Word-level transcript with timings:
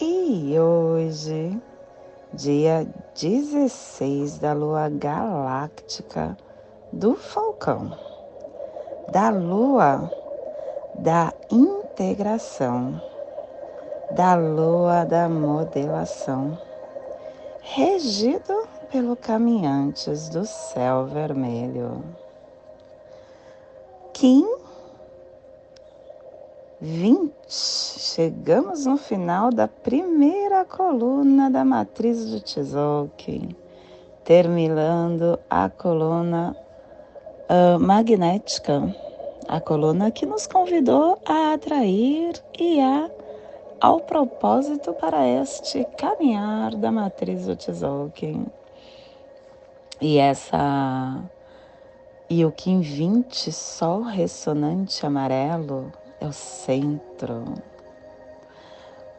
e 0.00 0.58
hoje, 0.58 1.60
dia 2.32 2.86
16 3.20 4.38
da 4.38 4.52
lua 4.52 4.88
galáctica 4.88 6.36
do 6.92 7.16
Falcão, 7.16 7.90
da 9.10 9.30
lua 9.30 10.10
da 10.98 11.32
integração, 11.50 13.00
da 14.12 14.34
lua 14.36 15.04
da 15.04 15.28
modelação, 15.28 16.56
regido 17.60 18.68
pelo 18.92 19.16
caminhantes 19.16 20.28
do 20.28 20.46
céu 20.46 21.06
vermelho. 21.06 22.04
Kim 24.12 24.57
20. 26.80 27.32
Chegamos 27.48 28.86
no 28.86 28.96
final 28.96 29.50
da 29.50 29.66
primeira 29.66 30.64
coluna 30.64 31.50
da 31.50 31.64
matriz 31.64 32.30
do 32.30 32.40
Tzolk'in, 32.40 33.56
terminando 34.24 35.38
a 35.50 35.68
coluna 35.68 36.54
uh, 37.48 37.80
magnética, 37.80 38.94
a 39.48 39.60
coluna 39.60 40.12
que 40.12 40.24
nos 40.24 40.46
convidou 40.46 41.18
a 41.26 41.54
atrair 41.54 42.40
e 42.58 42.80
a 42.80 43.10
ao 43.80 44.00
propósito 44.00 44.92
para 44.92 45.26
este 45.26 45.84
caminhar 45.96 46.74
da 46.76 46.92
matriz 46.92 47.46
do 47.46 47.56
Tzolk'in. 47.56 48.46
E 50.00 50.18
essa 50.18 51.24
e 52.30 52.44
o 52.44 52.52
Kim 52.52 52.82
20, 52.82 53.50
Sol 53.50 54.02
ressonante 54.02 55.04
amarelo, 55.04 55.90
é 56.20 56.26
o 56.26 56.32
centro. 56.32 57.44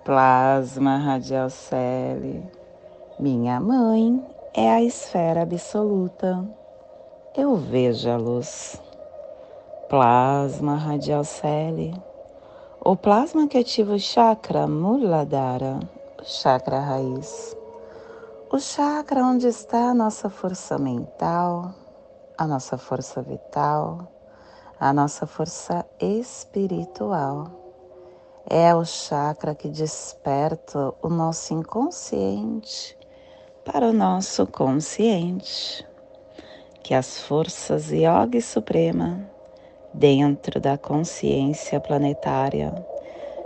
Plasma 0.03 0.97
radial 0.97 1.49
cele. 1.49 2.43
Minha 3.19 3.59
mãe 3.59 4.25
é 4.53 4.69
a 4.69 4.81
esfera 4.81 5.43
absoluta. 5.43 6.45
Eu 7.35 7.55
vejo 7.55 8.09
a 8.09 8.17
luz. 8.17 8.81
Plasma 9.87 10.75
radial 10.75 11.23
cele. 11.23 11.93
O 12.81 12.95
plasma 12.95 13.47
que 13.47 13.57
ativa 13.57 13.93
o 13.93 13.99
chakra 13.99 14.67
Muladhara, 14.67 15.79
o 16.19 16.23
chakra 16.23 16.79
raiz. 16.79 17.55
O 18.51 18.59
chakra 18.59 19.23
onde 19.23 19.47
está 19.47 19.89
a 19.89 19.93
nossa 19.93 20.29
força 20.29 20.77
mental, 20.77 21.73
a 22.37 22.47
nossa 22.47 22.77
força 22.77 23.21
vital 23.21 24.07
a 24.79 24.93
nossa 24.93 25.27
força 25.27 25.85
espiritual. 25.99 27.47
É 28.49 28.73
o 28.73 28.85
chakra 28.85 29.53
que 29.53 29.67
desperta 29.67 30.93
o 31.01 31.09
nosso 31.09 31.53
inconsciente 31.53 32.97
para 33.65 33.87
o 33.87 33.93
nosso 33.93 34.47
consciente. 34.47 35.85
Que 36.81 36.93
as 36.93 37.19
forças 37.19 37.91
Yogi 37.91 38.41
Suprema, 38.41 39.29
dentro 39.93 40.59
da 40.59 40.77
consciência 40.77 41.79
planetária, 41.79 42.73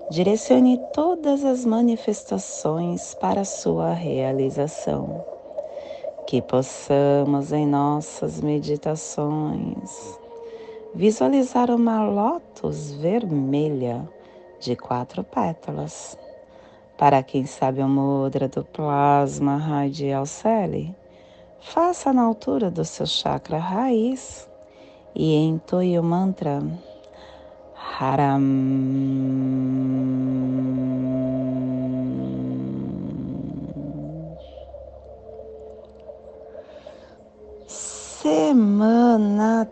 direcione 0.09 0.79
todas 0.93 1.43
as 1.43 1.65
manifestações 1.65 3.15
para 3.15 3.43
sua 3.43 3.91
realização. 3.91 5.25
Que 6.27 6.41
possamos 6.41 7.51
em 7.51 7.65
nossas 7.65 8.39
meditações 8.39 10.22
visualizar 10.93 11.71
uma 11.71 12.03
lótus 12.03 12.91
vermelha 12.93 14.07
de 14.59 14.75
quatro 14.75 15.23
pétalas. 15.23 16.17
Para 16.97 17.23
quem 17.23 17.45
sabe 17.45 17.81
o 17.81 17.87
mudra 17.87 18.47
do 18.47 18.63
plasma 18.63 19.57
radial 19.57 20.25
celi, 20.25 20.95
faça 21.59 22.13
na 22.13 22.21
altura 22.21 22.69
do 22.69 22.85
seu 22.85 23.05
chakra 23.05 23.57
raiz 23.57 24.47
e 25.15 25.35
entoie 25.35 25.97
o 25.97 26.03
mantra 26.03 26.61
Haram. 27.99 28.41
Semana 38.23 39.67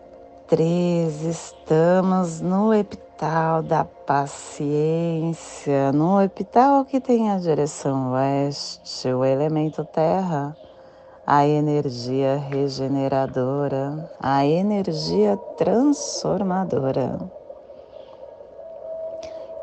13, 0.52 1.30
estamos 1.30 2.42
no 2.42 2.74
epital 2.74 3.62
da 3.62 3.86
paciência, 3.86 5.90
no 5.92 6.20
epital 6.20 6.84
que 6.84 7.00
tem 7.00 7.30
a 7.30 7.38
direção 7.38 8.12
oeste, 8.12 9.08
o 9.08 9.24
elemento 9.24 9.82
terra, 9.82 10.54
a 11.26 11.46
energia 11.46 12.36
regeneradora, 12.36 14.10
a 14.20 14.44
energia 14.44 15.38
transformadora. 15.56 17.18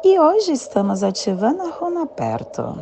E 0.03 0.19
hoje 0.19 0.53
estamos 0.53 1.03
ativando 1.03 1.61
a 1.61 1.69
runa 1.69 2.07
perto. 2.07 2.79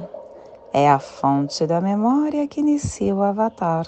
É 0.72 0.90
a 0.90 0.98
fonte 0.98 1.68
da 1.68 1.82
memória 1.82 2.48
que 2.48 2.62
inicia 2.62 3.14
o 3.14 3.22
avatar. 3.22 3.86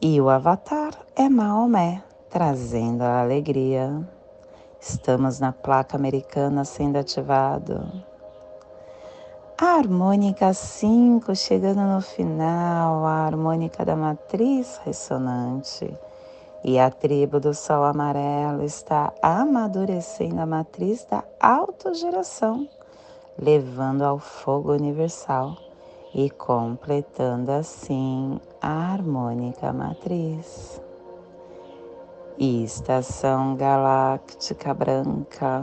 E 0.00 0.18
o 0.18 0.30
avatar 0.30 0.94
é 1.14 1.28
Maomé 1.28 2.07
trazendo 2.30 3.02
a 3.02 3.20
alegria. 3.20 4.06
Estamos 4.80 5.40
na 5.40 5.52
placa 5.52 5.96
americana 5.96 6.64
sendo 6.64 6.96
ativado. 6.96 7.90
A 9.60 9.76
harmônica 9.76 10.52
5 10.52 11.34
chegando 11.34 11.80
no 11.80 12.00
final, 12.00 13.04
a 13.04 13.26
harmônica 13.26 13.84
da 13.84 13.96
matriz 13.96 14.80
ressonante. 14.84 15.92
E 16.62 16.78
a 16.78 16.90
tribo 16.90 17.40
do 17.40 17.54
Sol 17.54 17.84
Amarelo 17.84 18.64
está 18.64 19.12
amadurecendo 19.22 20.40
a 20.40 20.46
matriz 20.46 21.04
da 21.04 21.24
autogeração, 21.40 22.68
levando 23.40 24.02
ao 24.02 24.18
fogo 24.18 24.72
universal 24.72 25.56
e 26.14 26.28
completando 26.30 27.52
assim 27.52 28.40
a 28.60 28.92
harmônica 28.92 29.72
matriz 29.72 30.80
estação 32.40 33.56
galáctica 33.56 34.72
branca, 34.72 35.62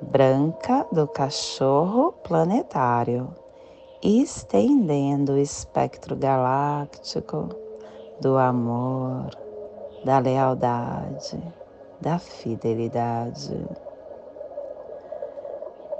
branca 0.00 0.86
do 0.90 1.06
cachorro 1.06 2.12
planetário, 2.24 3.34
estendendo 4.02 5.32
o 5.32 5.38
espectro 5.38 6.16
galáctico 6.16 7.50
do 8.18 8.38
amor, 8.38 9.28
da 10.06 10.18
lealdade, 10.20 11.38
da 12.00 12.18
fidelidade. 12.18 13.66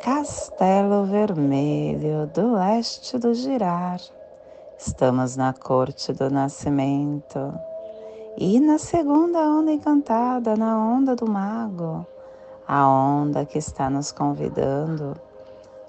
Castelo 0.03 1.05
Vermelho 1.05 2.27
do 2.29 2.55
leste 2.55 3.19
do 3.19 3.35
girar. 3.35 4.01
Estamos 4.79 5.37
na 5.37 5.53
corte 5.53 6.13
do 6.13 6.31
nascimento 6.31 7.53
e 8.37 8.59
na 8.59 8.79
segunda 8.79 9.39
onda 9.49 9.73
encantada, 9.73 10.57
na 10.57 10.77
onda 10.77 11.15
do 11.15 11.31
mago, 11.31 12.05
a 12.67 12.89
onda 12.89 13.47
que 13.47 13.59
está 13.59 13.89
nos 13.89 14.11
convidando 14.11 15.17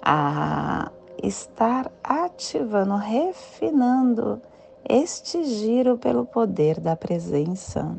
a 0.00 0.92
estar 1.20 1.90
ativando, 2.04 2.94
refinando 2.94 4.40
este 4.88 5.42
giro 5.44 5.98
pelo 5.98 6.24
poder 6.24 6.78
da 6.78 6.94
presença. 6.94 7.96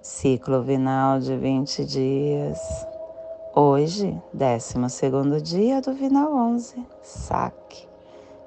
Ciclo 0.00 0.62
vinal 0.62 1.18
de 1.18 1.36
20 1.36 1.84
dias. 1.84 2.58
Hoje, 3.56 4.22
12 4.32 5.42
dia 5.42 5.80
do 5.80 5.92
vinal 5.92 6.32
11, 6.32 6.86
saque, 7.02 7.88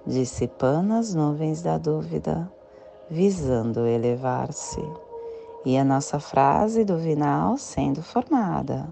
dissipando 0.07 0.93
as 0.93 1.13
nuvens 1.13 1.61
da 1.61 1.77
dúvida 1.77 2.49
visando 3.13 3.85
elevar-se. 3.85 4.81
E 5.63 5.77
a 5.77 5.83
nossa 5.83 6.19
frase 6.19 6.83
do 6.83 6.97
vinal 6.97 7.57
sendo 7.59 8.01
formada: 8.01 8.91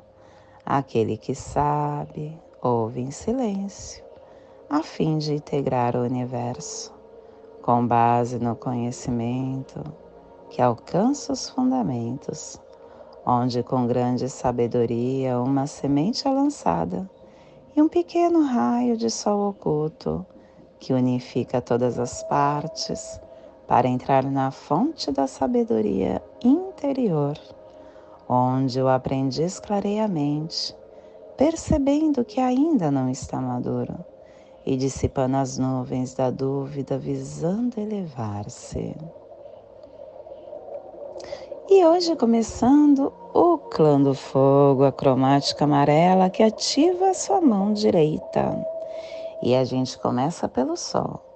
Aquele 0.63 1.17
que 1.17 1.33
sabe, 1.33 2.39
ouve 2.61 3.01
em 3.01 3.09
silêncio. 3.09 4.03
a 4.69 4.83
fim 4.83 5.17
de 5.17 5.33
integrar 5.33 5.97
o 5.97 6.03
universo, 6.03 6.93
com 7.61 7.85
base 7.85 8.39
no 8.39 8.55
conhecimento 8.55 9.83
que 10.49 10.61
alcança 10.61 11.33
os 11.33 11.49
fundamentos, 11.49 12.61
onde 13.25 13.63
com 13.63 13.87
grande 13.87 14.29
sabedoria 14.29 15.39
uma 15.39 15.65
semente 15.65 16.27
é 16.27 16.31
lançada 16.31 17.09
e 17.75 17.81
um 17.81 17.89
pequeno 17.89 18.43
raio 18.45 18.95
de 18.95 19.09
sol 19.09 19.49
oculto 19.49 20.25
que 20.79 20.93
unifica 20.93 21.59
todas 21.59 21.99
as 21.99 22.23
partes 22.23 23.19
para 23.71 23.87
entrar 23.87 24.25
na 24.25 24.51
fonte 24.51 25.13
da 25.13 25.27
sabedoria 25.27 26.21
interior, 26.43 27.39
onde 28.27 28.81
o 28.81 28.89
aprendiz 28.89 29.61
clareia 29.61 30.03
a 30.03 30.07
mente, 30.09 30.75
percebendo 31.37 32.25
que 32.25 32.41
ainda 32.41 32.91
não 32.91 33.09
está 33.09 33.39
maduro 33.39 33.95
e 34.65 34.75
dissipando 34.75 35.37
as 35.37 35.57
nuvens 35.57 36.13
da 36.13 36.29
dúvida, 36.29 36.97
visando 36.97 37.79
elevar-se. 37.79 38.93
E 41.69 41.85
hoje 41.85 42.13
começando 42.17 43.13
o 43.33 43.57
clã 43.57 44.01
do 44.01 44.13
fogo, 44.13 44.83
a 44.83 44.91
cromática 44.91 45.63
amarela 45.63 46.29
que 46.29 46.43
ativa 46.43 47.11
a 47.11 47.13
sua 47.13 47.39
mão 47.39 47.71
direita. 47.71 48.67
E 49.41 49.55
a 49.55 49.63
gente 49.63 49.97
começa 49.97 50.49
pelo 50.49 50.75
sol. 50.75 51.30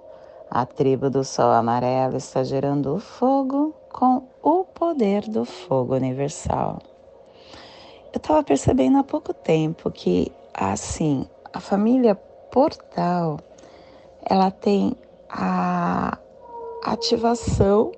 A 0.56 0.64
tribo 0.64 1.10
do 1.10 1.22
sol 1.22 1.52
amarelo 1.52 2.16
está 2.16 2.42
gerando 2.42 2.94
o 2.94 2.98
fogo 2.98 3.74
com 3.92 4.22
o 4.42 4.64
poder 4.64 5.28
do 5.28 5.44
fogo 5.44 5.94
universal. 5.94 6.78
Eu 8.10 8.16
estava 8.16 8.42
percebendo 8.42 8.96
há 8.96 9.04
pouco 9.04 9.34
tempo 9.34 9.90
que, 9.90 10.32
assim, 10.54 11.28
a 11.52 11.60
família 11.60 12.14
portal, 12.50 13.38
ela 14.24 14.50
tem 14.50 14.96
a 15.28 16.16
ativação 16.84 17.92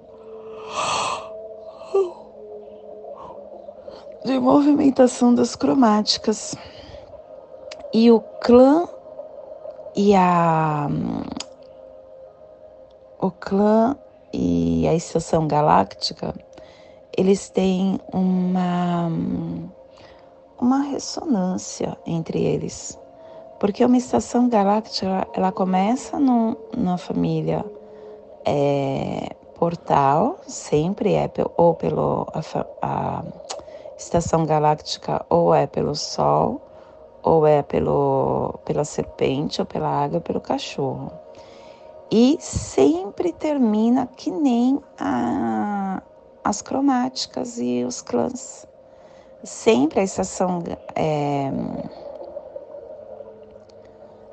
de 4.25 4.37
movimentação 4.41 5.33
das 5.33 5.55
cromáticas. 5.55 6.57
E 7.95 8.11
o 8.11 8.19
clã 8.19 8.89
e 9.95 10.13
a 10.17 10.89
o 13.19 13.31
clã 13.31 13.97
e 14.33 14.87
a 14.89 14.95
estação 14.95 15.47
galáctica, 15.47 16.35
eles 17.17 17.51
têm 17.51 18.01
uma 18.13 19.11
uma 20.61 20.83
ressonância 20.83 21.97
entre 22.05 22.43
eles. 22.43 22.99
Porque 23.61 23.85
uma 23.85 23.97
estação 23.97 24.49
galáctica, 24.49 25.27
ela 25.33 25.51
começa 25.51 26.19
no, 26.19 26.57
na 26.77 26.97
família 26.97 27.65
é, 28.45 29.35
portal, 29.57 30.39
sempre 30.47 31.15
é 31.15 31.31
ou 31.57 31.75
pelo 31.75 32.27
a, 32.33 32.41
a, 32.83 33.25
estação 33.97 34.47
galáctica 34.47 35.25
ou 35.29 35.53
é 35.53 35.67
pelo 35.67 35.95
Sol, 35.95 36.61
ou 37.23 37.47
é 37.47 37.63
pelo, 37.63 38.61
pela 38.65 38.85
serpente, 38.85 39.61
ou 39.61 39.67
pela 39.67 39.89
água, 39.89 40.19
ou 40.19 40.23
pelo 40.23 40.41
cachorro. 40.41 41.13
E 42.11 42.39
sempre 42.41 43.33
termina 43.33 44.07
que 44.07 44.31
nem 44.31 44.81
a, 44.99 46.03
as 46.43 46.63
cromáticas 46.63 47.59
e 47.59 47.85
os 47.85 48.01
clãs. 48.01 48.67
Sempre 49.45 50.01
a 50.01 50.03
estação 50.03 50.63
é, 50.95 51.51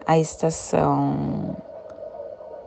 a 0.08 0.18
estação 0.18 1.58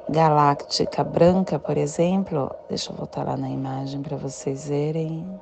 galáctica 0.09 1.05
branca, 1.05 1.59
por 1.59 1.77
exemplo, 1.77 2.51
deixa 2.69 2.91
eu 2.91 2.97
voltar 2.97 3.25
lá 3.25 3.37
na 3.37 3.49
imagem 3.49 4.03
para 4.03 4.17
vocês 4.17 4.69
verem. 4.69 5.41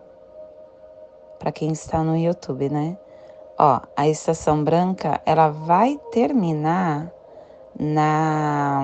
Para 1.39 1.53
quem 1.53 1.73
está 1.73 2.03
no 2.03 2.17
YouTube, 2.17 2.69
né? 2.69 2.97
Ó, 3.59 3.81
a 3.97 4.09
estação 4.09 4.63
branca, 4.63 5.21
ela 5.25 5.49
vai 5.49 5.99
terminar 6.11 7.11
na 7.79 8.83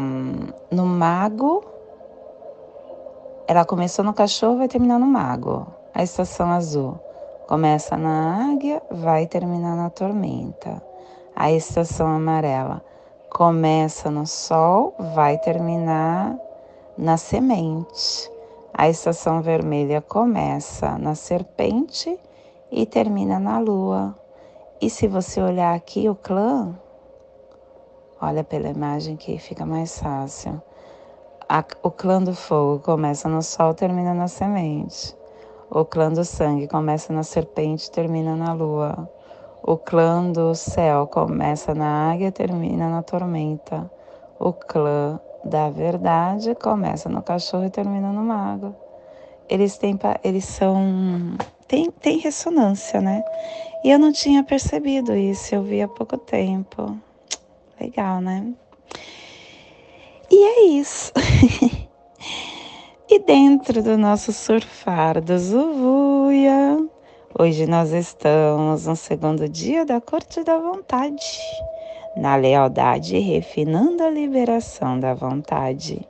no 0.71 0.87
mago. 0.87 1.65
Ela 3.47 3.65
começou 3.65 4.05
no 4.05 4.15
cachorro, 4.15 4.59
vai 4.59 4.69
terminar 4.69 4.99
no 4.99 5.07
mago. 5.07 5.67
A 5.95 6.03
estação 6.03 6.51
azul 6.51 6.99
começa 7.47 7.97
na 7.97 8.53
águia, 8.53 8.83
vai 8.91 9.27
terminar 9.27 9.77
na 9.77 9.91
tormenta. 9.91 10.83
A 11.35 11.51
estação 11.51 12.07
amarela 12.07 12.83
começa 13.31 14.11
no 14.11 14.27
sol, 14.27 14.95
vai 15.15 15.39
terminar 15.39 16.37
na 16.97 17.17
semente. 17.17 18.31
A 18.73 18.89
estação 18.89 19.43
vermelha 19.43 20.01
começa 20.01 20.97
na 20.99 21.15
serpente 21.15 22.19
e 22.71 22.87
termina 22.87 23.39
na 23.39 23.59
lua. 23.59 24.15
E 24.81 24.89
se 24.89 25.07
você 25.07 25.41
olhar 25.41 25.75
aqui 25.75 26.09
o 26.09 26.15
clã, 26.15 26.75
olha 28.23 28.45
pela 28.45 28.69
imagem 28.69 29.17
que 29.17 29.37
fica 29.37 29.67
mais 29.67 29.99
fácil. 29.99 30.63
A, 31.49 31.65
o 31.83 31.91
clã 31.91 32.23
do 32.23 32.35
fogo 32.35 32.79
começa 32.79 33.29
no 33.29 33.43
sol, 33.43 33.75
termina 33.75 34.15
na 34.15 34.29
semente. 34.29 35.15
O 35.69 35.85
clã 35.85 36.11
do 36.11 36.25
sangue 36.25 36.69
começa 36.69 37.13
na 37.13 37.25
serpente, 37.25 37.91
termina 37.91 38.37
na 38.37 38.53
lua. 38.53 39.11
O 39.63 39.77
clã 39.77 40.31
do 40.31 40.55
céu 40.55 41.07
começa 41.09 41.75
na 41.75 42.13
águia, 42.13 42.31
termina 42.31 42.89
na 42.89 43.03
tormenta. 43.03 43.91
O 44.39 44.53
clã 44.53 45.19
da 45.45 45.69
verdade 45.69 46.55
começa 46.55 47.09
no 47.09 47.23
cachorro 47.23 47.65
e 47.65 47.71
termina 47.71 48.13
no 48.13 48.23
mago. 48.23 48.75
Eles 49.49 49.77
têm, 49.77 49.99
eles 50.23 50.45
são, 50.45 51.37
tem, 51.67 51.91
tem 51.91 52.19
ressonância, 52.19 53.01
né? 53.01 53.25
E 53.85 53.91
eu 53.91 53.99
não 53.99 54.13
tinha 54.13 54.45
percebido 54.45 55.15
isso, 55.15 55.55
eu 55.55 55.63
vi 55.63 55.83
há 55.83 55.89
pouco 55.89 56.17
tempo. 56.17 56.97
Legal, 57.83 58.21
né? 58.21 58.55
E 60.31 60.45
é 60.45 60.63
isso. 60.67 61.13
e 63.11 63.19
dentro 63.19 63.83
do 63.83 63.99
nosso 63.99 64.33
surfar 64.33 65.21
do 65.21 65.37
Zuvuia, 65.37 66.79
Hoje 67.39 67.67
nós 67.67 67.93
estamos 67.93 68.87
no 68.87 68.95
segundo 68.95 69.49
dia 69.49 69.87
da 69.87 70.03
Corte 70.03 70.45
da 70.45 70.59
Vontade, 70.59 71.41
na 72.15 72.37
lealdade 72.37 73.19
refinando 73.19 74.03
a 74.03 74.11
liberação 74.11 75.01
da 75.01 75.15
vontade. 75.15 76.07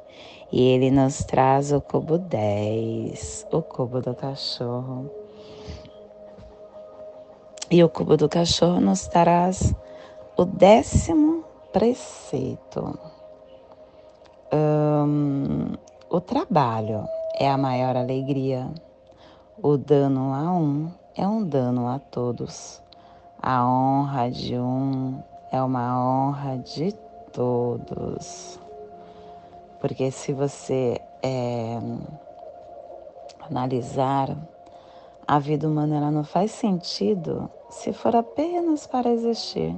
E 0.50 0.60
ele 0.60 0.90
nos 0.90 1.18
traz 1.18 1.70
o 1.70 1.80
cubo 1.80 2.18
10, 2.18 3.46
o 3.52 3.62
cubo 3.62 4.00
do 4.00 4.16
cachorro. 4.16 5.08
E 7.70 7.84
o 7.84 7.88
cubo 7.88 8.16
do 8.16 8.28
cachorro 8.28 8.80
nos 8.80 9.06
traz 9.06 9.72
o 10.36 10.44
décimo 10.44 11.44
preceito. 11.72 12.98
Um, 14.52 15.72
o 16.10 16.20
trabalho 16.20 17.08
é 17.38 17.50
a 17.50 17.56
maior 17.56 17.96
alegria. 17.96 18.70
O 19.62 19.76
dano 19.76 20.34
a 20.34 20.52
um 20.52 20.92
é 21.16 21.26
um 21.26 21.42
dano 21.42 21.88
a 21.88 21.98
todos. 21.98 22.82
A 23.40 23.66
honra 23.66 24.30
de 24.30 24.58
um 24.58 25.22
é 25.50 25.62
uma 25.62 25.98
honra 25.98 26.58
de 26.58 26.92
todos. 27.32 28.58
Porque 29.80 30.10
se 30.10 30.32
você 30.32 31.00
é, 31.22 31.78
analisar, 33.40 34.36
a 35.26 35.38
vida 35.38 35.66
humana 35.66 35.96
ela 35.96 36.10
não 36.10 36.24
faz 36.24 36.50
sentido 36.50 37.50
se 37.70 37.92
for 37.92 38.14
apenas 38.14 38.86
para 38.86 39.10
existir. 39.10 39.74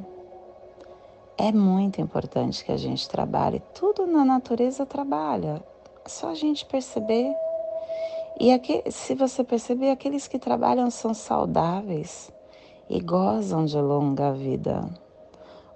É 1.37 1.51
muito 1.53 2.01
importante 2.01 2.65
que 2.65 2.73
a 2.73 2.77
gente 2.77 3.09
trabalhe, 3.09 3.63
tudo 3.75 4.07
na 4.07 4.25
natureza 4.25 4.87
trabalha. 4.87 5.63
Só 6.07 6.31
a 6.31 6.35
gente 6.35 6.65
perceber 6.67 7.35
e 8.39 8.53
aqui, 8.53 8.83
se 8.91 9.15
você 9.15 9.45
perceber, 9.45 9.91
aqueles 9.91 10.27
que 10.27 10.41
trabalham 10.41 10.91
são 10.91 11.15
saudáveis 11.15 12.33
e 12.91 13.01
gozam 13.01 13.65
de 13.65 13.81
longa 13.81 14.33
vida. 14.33 14.89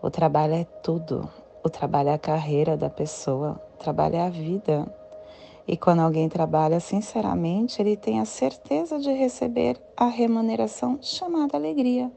O 0.02 0.10
trabalho 0.10 0.54
é 0.54 0.64
tudo. 0.64 1.28
O 1.62 1.70
trabalho 1.70 2.08
é 2.08 2.14
a 2.14 2.18
carreira 2.18 2.76
da 2.76 2.90
pessoa, 2.90 3.60
o 3.74 3.78
trabalho 3.78 4.16
é 4.16 4.26
a 4.26 4.28
vida. 4.28 4.92
E 5.68 5.76
quando 5.76 6.00
alguém 6.00 6.28
trabalha 6.28 6.80
sinceramente, 6.80 7.80
ele 7.80 7.96
tem 7.96 8.18
a 8.20 8.24
certeza 8.24 8.98
de 8.98 9.12
receber 9.12 9.80
a 9.96 10.06
remuneração 10.06 10.98
chamada 11.00 11.56
alegria, 11.56 12.10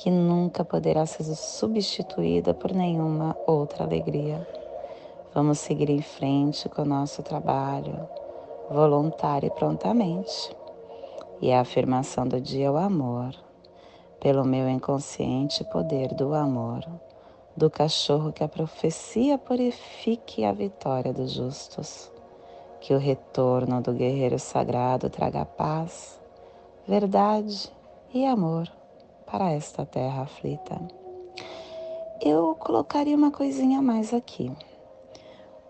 que 0.00 0.10
nunca 0.10 0.64
poderá 0.64 1.04
ser 1.04 1.24
substituída 1.24 2.54
por 2.54 2.72
nenhuma 2.72 3.36
outra 3.46 3.84
alegria. 3.84 4.48
Vamos 5.34 5.58
seguir 5.58 5.90
em 5.90 6.00
frente 6.00 6.70
com 6.70 6.80
o 6.80 6.86
nosso 6.86 7.22
trabalho 7.22 8.08
voluntária 8.70 9.48
e 9.48 9.50
prontamente. 9.50 10.56
E 11.42 11.52
a 11.52 11.60
afirmação 11.60 12.26
do 12.26 12.40
dia 12.40 12.68
é 12.68 12.70
o 12.70 12.78
amor. 12.78 13.34
Pelo 14.18 14.42
meu 14.42 14.70
inconsciente 14.70 15.64
poder 15.64 16.14
do 16.14 16.32
amor, 16.32 16.82
do 17.54 17.68
cachorro 17.68 18.32
que 18.32 18.42
a 18.42 18.48
profecia 18.48 19.36
purifique 19.36 20.46
a 20.46 20.52
vitória 20.52 21.12
dos 21.12 21.32
justos. 21.32 22.10
Que 22.80 22.94
o 22.94 22.98
retorno 22.98 23.82
do 23.82 23.92
guerreiro 23.92 24.38
sagrado 24.38 25.10
traga 25.10 25.44
paz, 25.44 26.18
verdade 26.88 27.70
e 28.14 28.24
amor 28.24 28.79
para 29.30 29.52
esta 29.52 29.86
terra 29.86 30.22
aflita. 30.22 30.80
Eu 32.20 32.56
colocaria 32.58 33.16
uma 33.16 33.30
coisinha 33.30 33.78
a 33.78 33.82
mais 33.82 34.12
aqui. 34.12 34.50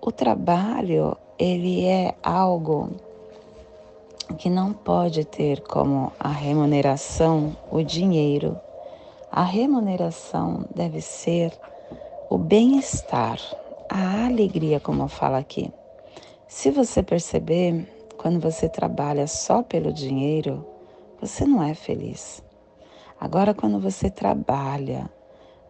O 0.01 0.11
trabalho, 0.11 1.17
ele 1.39 1.85
é 1.85 2.15
algo 2.23 2.91
que 4.39 4.49
não 4.49 4.73
pode 4.73 5.25
ter 5.25 5.61
como 5.61 6.11
a 6.19 6.29
remuneração 6.29 7.55
o 7.71 7.83
dinheiro. 7.83 8.59
A 9.31 9.43
remuneração 9.43 10.65
deve 10.75 11.01
ser 11.01 11.53
o 12.31 12.39
bem-estar, 12.39 13.39
a 13.89 14.27
alegria, 14.27 14.81
como 14.81 15.03
eu 15.03 15.09
falo 15.09 15.37
aqui. 15.37 15.71
Se 16.49 16.71
você 16.71 17.03
perceber, 17.03 17.87
quando 18.17 18.41
você 18.41 18.69
trabalha 18.69 19.27
só 19.27 19.63
pelo 19.63 19.93
dinheiro, 19.93 20.67
você 21.21 21.45
não 21.45 21.63
é 21.63 21.75
feliz. 21.75 22.43
Agora, 23.21 23.53
quando 23.53 23.79
você 23.79 24.09
trabalha 24.09 25.11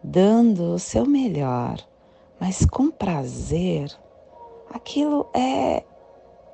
dando 0.01 0.75
o 0.75 0.79
seu 0.79 1.05
melhor, 1.05 1.77
mas 2.39 2.65
com 2.65 2.89
prazer, 2.89 3.91
aquilo 4.73 5.27
é, 5.33 5.83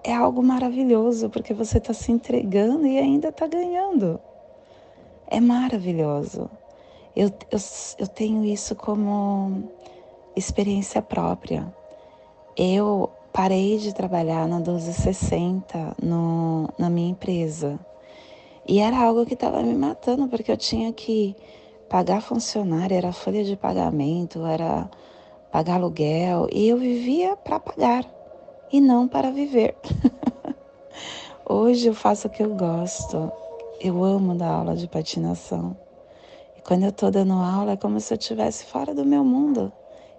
é 0.03 0.15
algo 0.15 0.41
maravilhoso, 0.41 1.29
porque 1.29 1.53
você 1.53 1.77
está 1.77 1.93
se 1.93 2.11
entregando 2.11 2.87
e 2.87 2.97
ainda 2.97 3.29
está 3.29 3.45
ganhando. 3.45 4.19
É 5.27 5.39
maravilhoso. 5.39 6.49
Eu, 7.15 7.27
eu, 7.51 7.59
eu 7.99 8.07
tenho 8.07 8.43
isso 8.43 8.75
como 8.75 9.69
experiência 10.35 11.01
própria. 11.01 11.71
Eu 12.55 13.11
parei 13.31 13.77
de 13.77 13.93
trabalhar 13.93 14.47
na 14.47 14.55
1260 14.55 15.95
no, 16.01 16.67
na 16.75 16.89
minha 16.89 17.11
empresa. 17.11 17.79
E 18.67 18.79
era 18.79 18.97
algo 18.97 19.25
que 19.25 19.33
estava 19.33 19.63
me 19.63 19.73
matando, 19.73 20.27
porque 20.27 20.51
eu 20.51 20.57
tinha 20.57 20.91
que 20.91 21.33
pagar 21.89 22.21
funcionário, 22.21 22.97
era 22.97 23.13
folha 23.13 23.43
de 23.43 23.55
pagamento, 23.55 24.45
era 24.45 24.89
pagar 25.49 25.75
aluguel, 25.75 26.47
e 26.51 26.67
eu 26.67 26.77
vivia 26.77 27.37
para 27.37 27.61
pagar 27.61 28.05
e 28.71 28.81
não 28.81 29.07
para 29.07 29.31
viver. 29.31 29.73
Hoje 31.47 31.87
eu 31.87 31.93
faço 31.93 32.27
o 32.27 32.29
que 32.29 32.43
eu 32.43 32.55
gosto. 32.55 33.31
Eu 33.79 34.03
amo 34.03 34.35
dar 34.35 34.51
aula 34.51 34.75
de 34.75 34.85
patinação. 34.85 35.77
E 36.57 36.61
quando 36.61 36.83
eu 36.83 36.89
estou 36.89 37.09
dando 37.09 37.33
aula 37.33 37.71
é 37.71 37.77
como 37.77 38.01
se 38.01 38.13
eu 38.13 38.17
estivesse 38.17 38.65
fora 38.65 38.93
do 38.93 39.05
meu 39.05 39.23
mundo. 39.23 39.71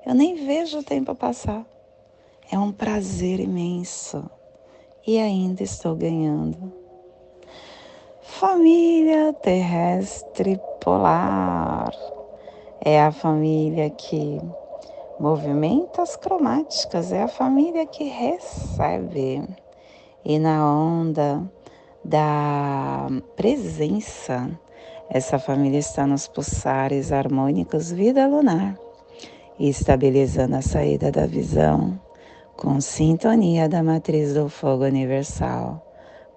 Eu 0.07 0.15
nem 0.15 0.47
vejo 0.47 0.79
o 0.79 0.83
tempo 0.83 1.15
passar. 1.15 1.67
É 2.51 2.59
um 2.59 2.73
prazer 2.73 3.41
imenso. 3.41 4.25
E 5.07 5.19
ainda 5.19 5.63
estou 5.63 5.95
ganhando. 5.95 6.78
Família 8.31 9.33
terrestre 9.33 10.61
polar 10.81 11.91
é 12.81 13.03
a 13.03 13.11
família 13.11 13.91
que 13.91 14.39
movimenta 15.19 16.03
as 16.03 16.15
cromáticas, 16.15 17.11
é 17.11 17.23
a 17.23 17.27
família 17.27 17.85
que 17.85 18.05
recebe. 18.05 19.43
E 20.25 20.39
na 20.39 20.73
onda 20.73 21.43
da 22.05 23.09
presença, 23.35 24.49
essa 25.11 25.39
família 25.39 25.79
está 25.79 26.07
nos 26.07 26.29
pulsares 26.29 27.11
harmônicos 27.11 27.91
vida 27.91 28.29
lunar, 28.29 28.79
estabilizando 29.59 30.55
a 30.55 30.63
saída 30.63 31.11
da 31.11 31.27
visão 31.27 31.99
com 32.57 32.81
sintonia 32.81 33.69
da 33.69 33.83
matriz 33.83 34.35
do 34.35 34.49
fogo 34.49 34.85
universal 34.85 35.88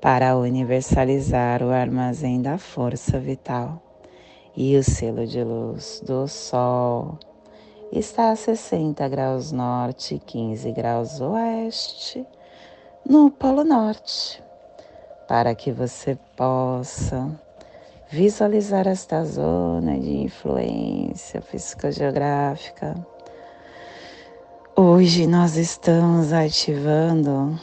para 0.01 0.35
universalizar 0.35 1.61
o 1.61 1.69
armazém 1.69 2.41
da 2.41 2.57
força 2.57 3.19
vital. 3.19 3.79
E 4.57 4.75
o 4.75 4.83
selo 4.83 5.25
de 5.27 5.43
luz 5.43 6.01
do 6.05 6.27
Sol 6.27 7.17
está 7.91 8.31
a 8.31 8.35
60 8.35 9.07
graus 9.07 9.51
norte 9.51 10.15
e 10.15 10.19
15 10.19 10.71
graus 10.71 11.21
oeste 11.21 12.25
no 13.07 13.29
Polo 13.29 13.63
Norte, 13.63 14.43
para 15.27 15.53
que 15.53 15.71
você 15.71 16.17
possa 16.35 17.39
visualizar 18.09 18.87
esta 18.87 19.23
zona 19.23 19.97
de 19.99 20.17
influência 20.17 21.41
físico-geográfica. 21.41 22.95
Hoje 24.75 25.27
nós 25.27 25.55
estamos 25.55 26.33
ativando 26.33 27.57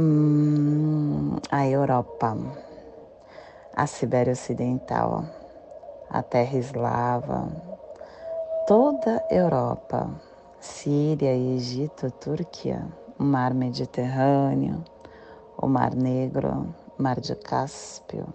Hum, 0.00 1.38
a 1.50 1.66
Europa, 1.66 2.36
a 3.74 3.84
Sibéria 3.84 4.32
Ocidental, 4.32 5.24
a 6.08 6.22
Terra 6.22 6.56
Eslava, 6.56 7.48
toda 8.64 9.24
Europa, 9.28 10.08
Síria, 10.60 11.34
Egito, 11.34 12.12
Turquia, 12.12 12.86
o 13.18 13.24
Mar 13.24 13.52
Mediterrâneo, 13.52 14.84
o 15.60 15.66
Mar 15.66 15.96
Negro, 15.96 16.72
Mar 16.96 17.18
de 17.18 17.34
Cáspio, 17.34 18.28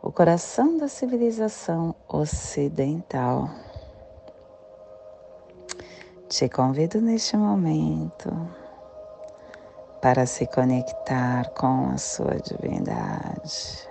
o 0.00 0.12
coração 0.12 0.76
da 0.76 0.86
civilização 0.86 1.92
ocidental. 2.08 3.50
Te 6.28 6.48
convido 6.48 7.00
neste 7.00 7.36
momento 7.36 8.65
para 10.00 10.26
se 10.26 10.46
conectar 10.46 11.50
com 11.50 11.90
a 11.90 11.98
sua 11.98 12.36
divindade. 12.36 13.88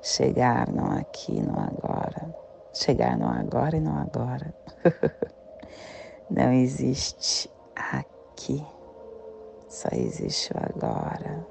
Chegar 0.00 0.68
no 0.68 0.98
aqui, 0.98 1.40
no 1.40 1.58
agora. 1.58 2.34
Chegar 2.72 3.16
no 3.16 3.28
agora 3.28 3.76
e 3.76 3.80
no 3.80 3.96
agora. 3.98 4.54
Não 6.30 6.52
existe 6.52 7.50
aqui, 7.74 8.64
só 9.68 9.88
existe 9.92 10.52
o 10.54 10.58
agora. 10.58 11.46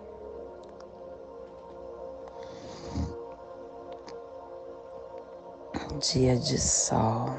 Dia 6.00 6.36
de 6.36 6.58
sol 6.58 7.30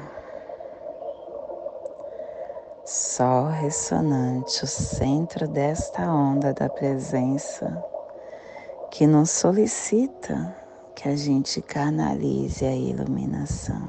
sol 3.15 3.45
ressonante, 3.45 4.63
o 4.63 4.67
centro 4.67 5.47
desta 5.47 6.01
onda 6.01 6.51
da 6.51 6.67
presença 6.67 7.85
que 8.89 9.05
nos 9.05 9.29
solicita 9.29 10.55
que 10.95 11.07
a 11.07 11.15
gente 11.15 11.61
canalize 11.61 12.65
a 12.65 12.75
iluminação. 12.75 13.87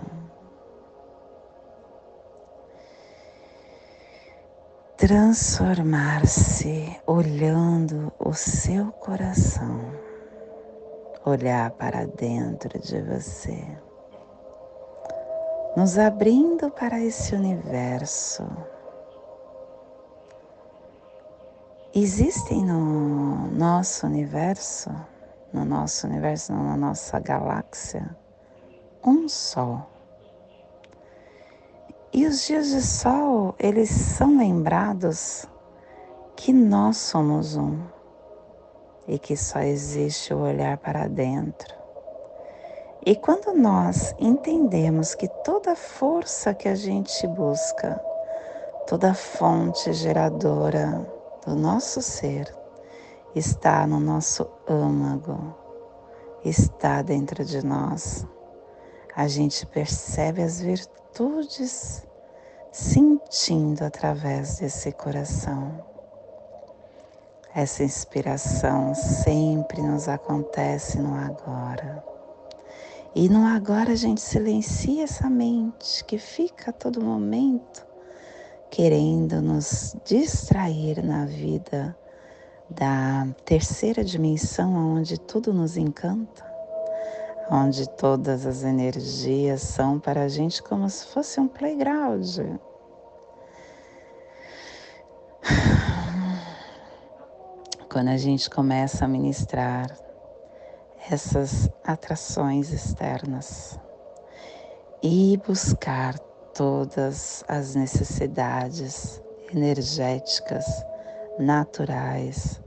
Transformar-se 4.99 6.95
olhando 7.07 8.13
o 8.19 8.35
seu 8.35 8.93
coração, 8.93 9.81
olhar 11.25 11.71
para 11.71 12.07
dentro 12.07 12.79
de 12.79 13.01
você, 13.01 13.67
nos 15.75 15.99
abrindo 15.99 16.71
para 16.71 17.01
esse 17.01 17.35
universo 17.35 18.45
Existem 21.97 22.65
no 22.65 23.47
nosso 23.53 24.05
universo, 24.05 24.91
no 25.53 25.65
nosso 25.65 26.09
universo, 26.09 26.53
na 26.53 26.77
nossa 26.77 27.21
galáxia, 27.21 28.17
um 29.07 29.29
Sol. 29.29 29.87
E 32.13 32.27
os 32.27 32.45
dias 32.45 32.71
de 32.71 32.83
Sol, 32.83 33.55
eles 33.61 33.91
são 33.91 34.39
lembrados 34.39 35.47
que 36.35 36.53
nós 36.53 36.97
somos 36.97 37.57
um 37.57 37.79
e 39.07 39.17
que 39.17 39.37
só 39.37 39.61
existe 39.61 40.35
o 40.35 40.41
olhar 40.41 40.77
para 40.79 41.07
dentro. 41.07 41.73
E 43.07 43.15
quando 43.15 43.53
nós 43.53 44.13
entendemos 44.19 45.15
que 45.15 45.29
toda 45.45 45.77
força 45.77 46.53
que 46.53 46.69
a 46.69 46.75
gente 46.75 47.25
busca, 47.29 48.03
toda 48.85 49.15
fonte 49.15 49.93
geradora, 49.93 51.14
do 51.47 51.55
nosso 51.55 52.01
ser 52.01 52.53
está 53.35 53.87
no 53.87 54.01
nosso 54.01 54.49
âmago, 54.69 55.55
está 56.45 57.03
dentro 57.03 57.45
de 57.45 57.65
nós. 57.65 58.27
A 59.15 59.29
gente 59.29 59.67
percebe 59.67 60.43
as 60.43 60.61
virtudes 60.61 62.07
sentindo 62.73 63.83
através 63.83 64.59
desse 64.59 64.93
coração. 64.93 65.85
Essa 67.55 67.85
inspiração 67.85 68.95
sempre 68.95 69.81
nos 69.83 70.09
acontece 70.09 70.99
no 70.99 71.15
agora. 71.15 72.05
E 73.15 73.29
no 73.29 73.47
agora 73.47 73.93
a 73.93 73.97
gente 73.97 74.21
silencia 74.21 75.05
essa 75.05 75.31
mente 75.31 76.05
que 76.05 76.19
fica 76.19 76.71
a 76.71 76.73
todo 76.73 77.01
momento 77.01 77.94
querendo 78.75 79.41
nos 79.41 79.97
distrair 80.05 81.01
na 81.01 81.27
vida 81.27 81.97
da 82.69 83.25
terceira 83.45 84.03
dimensão, 84.03 84.97
onde 84.97 85.17
tudo 85.17 85.55
nos 85.55 85.77
encanta, 85.77 86.45
onde 87.49 87.89
todas 87.91 88.45
as 88.45 88.65
energias 88.65 89.63
são 89.63 90.01
para 90.01 90.23
a 90.23 90.29
gente 90.29 90.61
como 90.61 90.91
se 90.91 91.07
fosse 91.07 91.39
um 91.39 91.47
playground. 91.47 92.37
Quando 97.89 98.09
a 98.09 98.17
gente 98.17 98.51
começa 98.51 99.05
a 99.05 99.09
ministrar 99.09 99.97
essas 101.09 101.71
atrações 101.85 102.73
externas 102.73 103.79
e 105.01 105.41
buscar 105.47 106.19
todas 106.55 107.45
as 107.49 107.75
necessidades 107.75 109.21
energéticas 109.53 110.65
naturais 111.39 112.63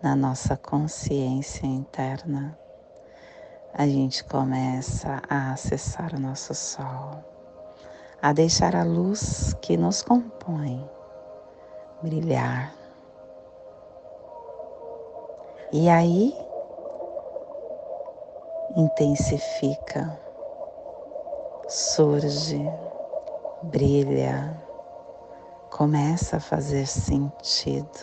na 0.00 0.14
nossa 0.14 0.56
consciência 0.56 1.66
interna, 1.66 2.56
a 3.74 3.86
gente 3.86 4.22
começa 4.24 5.20
a 5.28 5.52
acessar 5.52 6.14
o 6.14 6.20
nosso 6.20 6.54
sol, 6.54 7.10
a 8.20 8.32
deixar 8.32 8.76
a 8.76 8.84
luz 8.84 9.54
que 9.60 9.76
nos 9.76 10.02
compõe 10.02 10.88
brilhar. 12.00 12.72
E 15.72 15.88
aí 15.88 16.36
intensifica, 18.76 20.18
surge, 21.68 22.62
brilha, 23.64 24.56
começa 25.70 26.36
a 26.36 26.40
fazer 26.40 26.86
sentido 26.86 27.98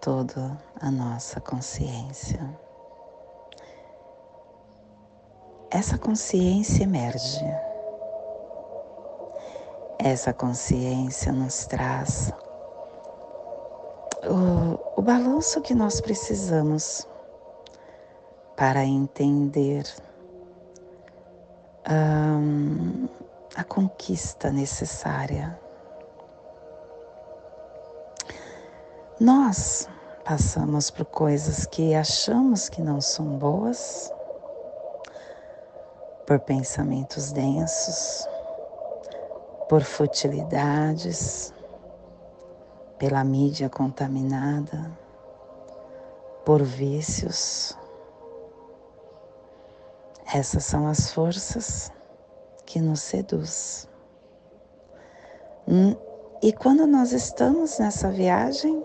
toda 0.00 0.56
a 0.80 0.90
nossa 0.90 1.40
consciência. 1.40 2.40
Essa 5.70 5.96
consciência 5.96 6.82
emerge. 6.82 7.44
Essa 9.98 10.32
consciência 10.32 11.30
nos 11.30 11.66
traz 11.66 12.32
o, 14.24 15.00
o 15.00 15.02
balanço 15.02 15.60
que 15.60 15.74
nós 15.74 16.00
precisamos 16.00 17.06
para 18.56 18.84
entender 18.84 19.84
um, 21.90 23.08
a 23.54 23.64
conquista 23.64 24.50
necessária. 24.50 25.58
Nós 29.18 29.88
passamos 30.24 30.90
por 30.90 31.04
coisas 31.06 31.66
que 31.66 31.94
achamos 31.94 32.68
que 32.68 32.80
não 32.80 33.00
são 33.00 33.38
boas, 33.38 34.10
por 36.26 36.38
pensamentos 36.40 37.32
densos, 37.32 38.26
por 39.68 39.82
futilidades, 39.82 41.52
pela 42.98 43.24
mídia 43.24 43.68
contaminada, 43.68 44.90
por 46.44 46.62
vícios, 46.62 47.76
essas 50.32 50.64
são 50.64 50.86
as 50.86 51.10
forças 51.12 51.90
que 52.70 52.80
nos 52.80 53.00
seduz. 53.00 53.88
Hum, 55.66 55.96
e 56.40 56.52
quando 56.52 56.86
nós 56.86 57.10
estamos 57.10 57.80
nessa 57.80 58.08
viagem, 58.12 58.84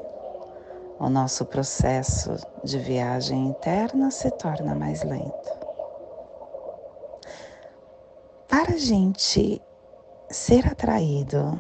o 0.99 1.07
nosso 1.07 1.45
processo 1.45 2.35
de 2.63 2.79
viagem 2.79 3.45
interna 3.45 4.09
se 4.09 4.31
torna 4.31 4.73
mais 4.73 5.03
lento. 5.03 5.51
Para 8.47 8.73
a 8.73 8.77
gente 8.77 9.61
ser 10.31 10.65
atraído 10.67 11.59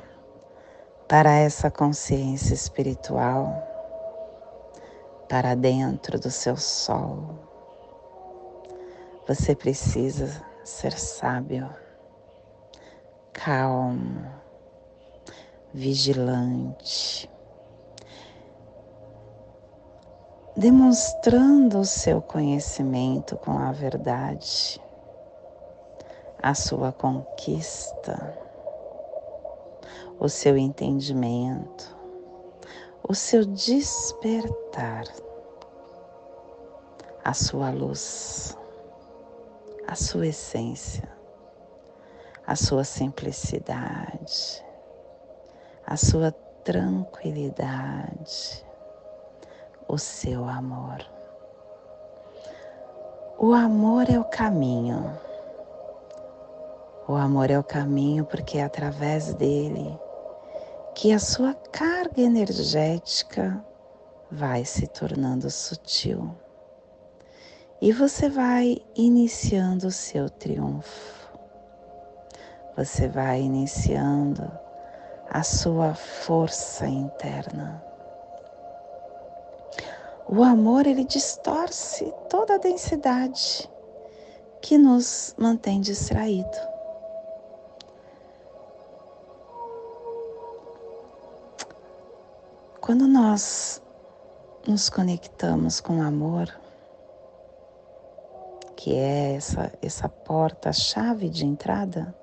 para 1.07 1.31
essa 1.31 1.69
consciência 1.69 2.55
espiritual, 2.55 3.53
para 5.29 5.53
dentro 5.53 6.19
do 6.19 6.31
seu 6.31 6.57
sol, 6.57 7.35
você 9.27 9.55
precisa 9.55 10.43
ser 10.63 10.93
sábio, 10.93 11.84
calmo, 13.35 14.25
vigilante, 15.73 17.29
demonstrando 20.55 21.79
o 21.79 21.85
seu 21.85 22.21
conhecimento 22.21 23.35
com 23.37 23.59
a 23.59 23.71
verdade, 23.71 24.81
a 26.41 26.55
sua 26.55 26.91
conquista, 26.93 28.33
o 30.17 30.29
seu 30.29 30.57
entendimento, 30.57 31.95
o 33.07 33.13
seu 33.13 33.45
despertar, 33.45 35.03
a 37.23 37.33
sua 37.33 37.69
luz 37.69 38.57
a 39.87 39.95
sua 39.95 40.27
essência, 40.27 41.07
a 42.47 42.55
sua 42.55 42.83
simplicidade, 42.83 44.63
a 45.85 45.97
sua 45.97 46.31
tranquilidade, 46.63 48.65
o 49.87 49.97
seu 49.97 50.47
amor. 50.47 51.05
O 53.37 53.53
amor 53.53 54.09
é 54.09 54.19
o 54.19 54.23
caminho. 54.23 55.19
O 57.07 57.15
amor 57.15 57.51
é 57.51 57.59
o 57.59 57.63
caminho 57.63 58.25
porque 58.25 58.57
é 58.57 58.63
através 58.63 59.33
dele 59.33 59.99
que 60.95 61.11
a 61.11 61.19
sua 61.19 61.53
carga 61.71 62.21
energética 62.21 63.63
vai 64.31 64.65
se 64.65 64.87
tornando 64.87 65.51
sutil 65.51 66.35
e 67.81 67.91
você 67.91 68.29
vai 68.29 68.77
iniciando 68.95 69.87
o 69.87 69.91
seu 69.91 70.29
triunfo. 70.29 71.14
Você 72.77 73.07
vai 73.07 73.41
iniciando 73.41 74.51
a 75.29 75.43
sua 75.43 75.93
força 75.93 76.85
interna. 76.85 77.81
O 80.27 80.43
amor 80.43 80.85
ele 80.85 81.05
distorce 81.05 82.13
toda 82.29 82.55
a 82.55 82.57
densidade 82.57 83.69
que 84.61 84.77
nos 84.77 85.33
mantém 85.37 85.79
distraído. 85.79 86.57
Quando 92.81 93.07
nós 93.07 93.81
nos 94.67 94.89
conectamos 94.89 95.79
com 95.79 95.99
o 95.99 96.03
amor, 96.03 96.53
que 98.75 98.93
é 98.95 99.35
essa, 99.35 99.71
essa 99.81 100.09
porta, 100.09 100.73
chave 100.73 101.29
de 101.29 101.45
entrada 101.45 102.13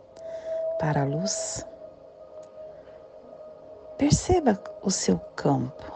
para 0.79 1.03
a 1.03 1.05
luz. 1.05 1.67
Perceba 3.99 4.61
o 4.83 4.91
seu 4.91 5.19
campo, 5.37 5.93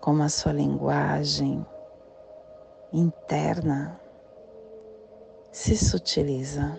como 0.00 0.22
a 0.22 0.28
sua 0.28 0.52
linguagem 0.52 1.66
interna 2.92 4.00
se 5.50 5.76
sutiliza. 5.76 6.78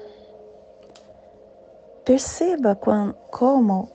Perceba 2.03 2.75
como 3.31 3.89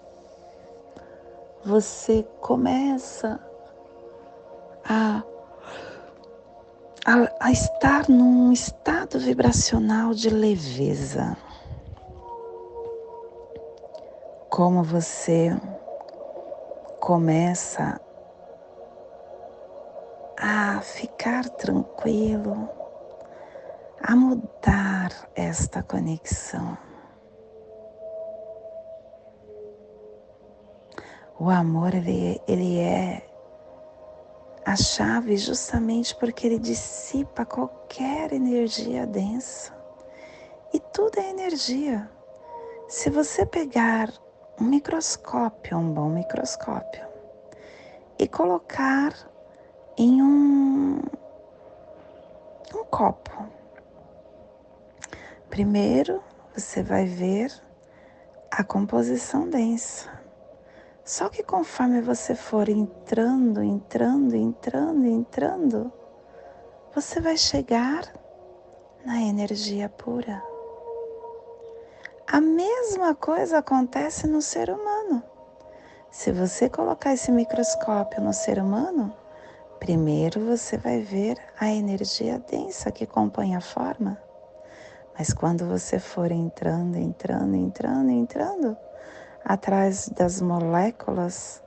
você 1.64 2.22
começa 2.40 3.40
a 4.84 5.22
a, 7.06 7.28
a 7.40 7.52
estar 7.52 8.08
num 8.08 8.52
estado 8.52 9.18
vibracional 9.18 10.12
de 10.14 10.30
leveza. 10.30 11.36
Como 14.50 14.82
você 14.82 15.56
começa 16.98 18.00
a 20.36 20.80
ficar 20.80 21.48
tranquilo, 21.50 22.68
a 24.02 24.16
mudar 24.16 25.30
esta 25.36 25.84
conexão. 25.84 26.76
O 31.38 31.48
amor 31.48 31.94
ele, 31.94 32.42
ele 32.48 32.80
é 32.80 33.24
a 34.66 34.74
chave 34.74 35.36
justamente 35.36 36.12
porque 36.16 36.48
ele 36.48 36.58
dissipa 36.58 37.44
qualquer 37.46 38.32
energia 38.32 39.06
densa. 39.06 39.72
E 40.74 40.80
tudo 40.80 41.20
é 41.20 41.30
energia. 41.30 42.10
Se 42.88 43.08
você 43.08 43.46
pegar 43.46 44.12
um 44.60 44.64
microscópio, 44.64 45.78
um 45.78 45.92
bom 45.92 46.10
microscópio, 46.10 47.06
e 48.18 48.28
colocar 48.28 49.14
em 49.96 50.22
um, 50.22 51.00
um 52.74 52.84
copo, 52.90 53.46
primeiro 55.48 56.22
você 56.54 56.82
vai 56.82 57.06
ver 57.06 57.50
a 58.50 58.62
composição 58.62 59.48
densa. 59.48 60.10
Só 61.04 61.28
que 61.28 61.42
conforme 61.42 62.02
você 62.02 62.34
for 62.34 62.68
entrando, 62.68 63.62
entrando, 63.62 64.36
entrando, 64.36 65.06
entrando, 65.06 65.92
você 66.94 67.20
vai 67.20 67.36
chegar 67.36 68.12
na 69.04 69.22
energia 69.22 69.88
pura. 69.88 70.49
A 72.32 72.40
mesma 72.40 73.12
coisa 73.12 73.58
acontece 73.58 74.24
no 74.28 74.40
ser 74.40 74.70
humano. 74.70 75.20
Se 76.12 76.30
você 76.30 76.68
colocar 76.68 77.12
esse 77.12 77.32
microscópio 77.32 78.22
no 78.22 78.32
ser 78.32 78.60
humano, 78.60 79.12
primeiro 79.80 80.46
você 80.46 80.78
vai 80.78 81.00
ver 81.00 81.36
a 81.58 81.68
energia 81.68 82.38
densa 82.38 82.92
que 82.92 83.04
compõe 83.04 83.56
a 83.56 83.60
forma. 83.60 84.16
Mas 85.18 85.34
quando 85.34 85.66
você 85.66 85.98
for 85.98 86.30
entrando, 86.30 86.96
entrando, 86.96 87.56
entrando, 87.56 88.10
entrando, 88.10 88.76
atrás 89.44 90.08
das 90.10 90.40
moléculas, 90.40 91.60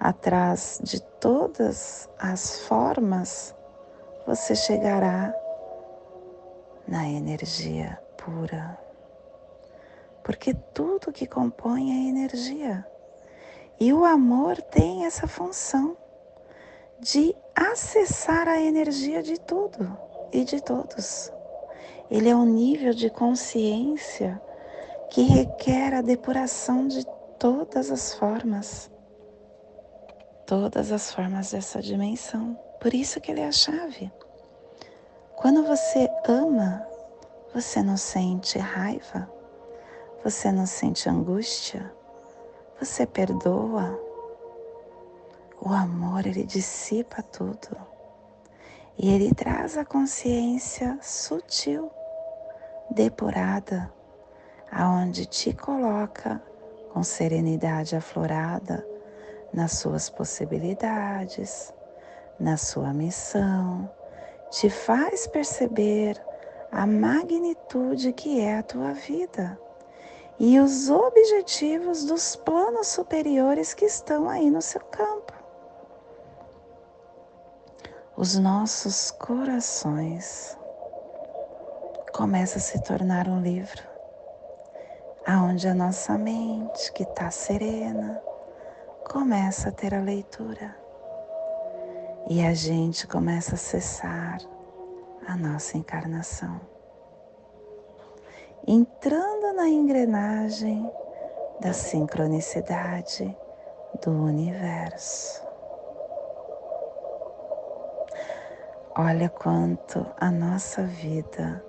atrás 0.00 0.80
de 0.82 0.98
todas 1.20 2.08
as 2.18 2.60
formas, 2.60 3.54
você 4.26 4.54
chegará 4.54 5.34
na 6.88 7.06
energia 7.06 8.00
pura. 8.16 8.85
Porque 10.26 10.52
tudo 10.74 11.12
que 11.12 11.24
compõe 11.24 11.88
é 11.88 12.08
energia. 12.08 12.84
E 13.78 13.92
o 13.92 14.04
amor 14.04 14.60
tem 14.60 15.06
essa 15.06 15.28
função 15.28 15.96
de 16.98 17.32
acessar 17.54 18.48
a 18.48 18.60
energia 18.60 19.22
de 19.22 19.38
tudo 19.38 19.96
e 20.32 20.42
de 20.42 20.60
todos. 20.60 21.30
Ele 22.10 22.28
é 22.28 22.34
um 22.34 22.44
nível 22.44 22.92
de 22.92 23.08
consciência 23.08 24.42
que 25.10 25.22
requer 25.22 25.94
a 25.94 26.02
depuração 26.02 26.88
de 26.88 27.06
todas 27.38 27.92
as 27.92 28.12
formas, 28.14 28.90
todas 30.44 30.90
as 30.90 31.12
formas 31.12 31.52
dessa 31.52 31.80
dimensão. 31.80 32.58
Por 32.80 32.92
isso 32.92 33.20
que 33.20 33.30
ele 33.30 33.42
é 33.42 33.46
a 33.46 33.52
chave. 33.52 34.10
Quando 35.36 35.62
você 35.62 36.10
ama, 36.26 36.84
você 37.54 37.80
não 37.80 37.96
sente 37.96 38.58
raiva, 38.58 39.35
você 40.28 40.50
não 40.50 40.66
sente 40.66 41.08
angústia, 41.08 41.94
você 42.80 43.06
perdoa. 43.06 43.96
O 45.60 45.68
amor, 45.68 46.26
ele 46.26 46.42
dissipa 46.42 47.22
tudo. 47.22 47.76
E 48.98 49.08
ele 49.08 49.32
traz 49.32 49.78
a 49.78 49.84
consciência 49.84 50.98
sutil, 51.00 51.92
depurada, 52.90 53.88
aonde 54.68 55.26
te 55.26 55.52
coloca 55.52 56.42
com 56.92 57.04
serenidade 57.04 57.94
aflorada 57.94 58.84
nas 59.52 59.74
suas 59.74 60.10
possibilidades, 60.10 61.72
na 62.40 62.56
sua 62.56 62.92
missão, 62.92 63.88
te 64.50 64.68
faz 64.68 65.28
perceber 65.28 66.20
a 66.72 66.84
magnitude 66.84 68.12
que 68.12 68.40
é 68.40 68.58
a 68.58 68.62
tua 68.64 68.92
vida 68.92 69.56
e 70.38 70.58
os 70.60 70.90
objetivos 70.90 72.04
dos 72.04 72.36
planos 72.36 72.88
superiores 72.88 73.72
que 73.74 73.84
estão 73.84 74.28
aí 74.28 74.50
no 74.50 74.60
seu 74.60 74.80
campo. 74.80 75.32
Os 78.16 78.36
nossos 78.36 79.10
corações 79.10 80.56
começam 82.14 82.58
a 82.58 82.60
se 82.60 82.82
tornar 82.82 83.28
um 83.28 83.40
livro 83.40 83.82
aonde 85.26 85.66
a 85.66 85.74
nossa 85.74 86.16
mente, 86.16 86.92
que 86.92 87.02
está 87.02 87.30
serena, 87.30 88.22
começa 89.10 89.70
a 89.70 89.72
ter 89.72 89.92
a 89.92 90.00
leitura 90.00 90.76
e 92.28 92.44
a 92.44 92.54
gente 92.54 93.06
começa 93.06 93.52
a 93.52 93.54
acessar 93.54 94.38
a 95.26 95.36
nossa 95.36 95.76
encarnação, 95.76 96.60
entrando 98.66 99.45
na 99.56 99.70
engrenagem 99.70 100.86
da 101.60 101.72
sincronicidade 101.72 103.34
do 104.04 104.10
universo. 104.10 105.42
Olha 108.98 109.30
quanto 109.30 110.06
a 110.20 110.30
nossa 110.30 110.82
vida 110.84 111.64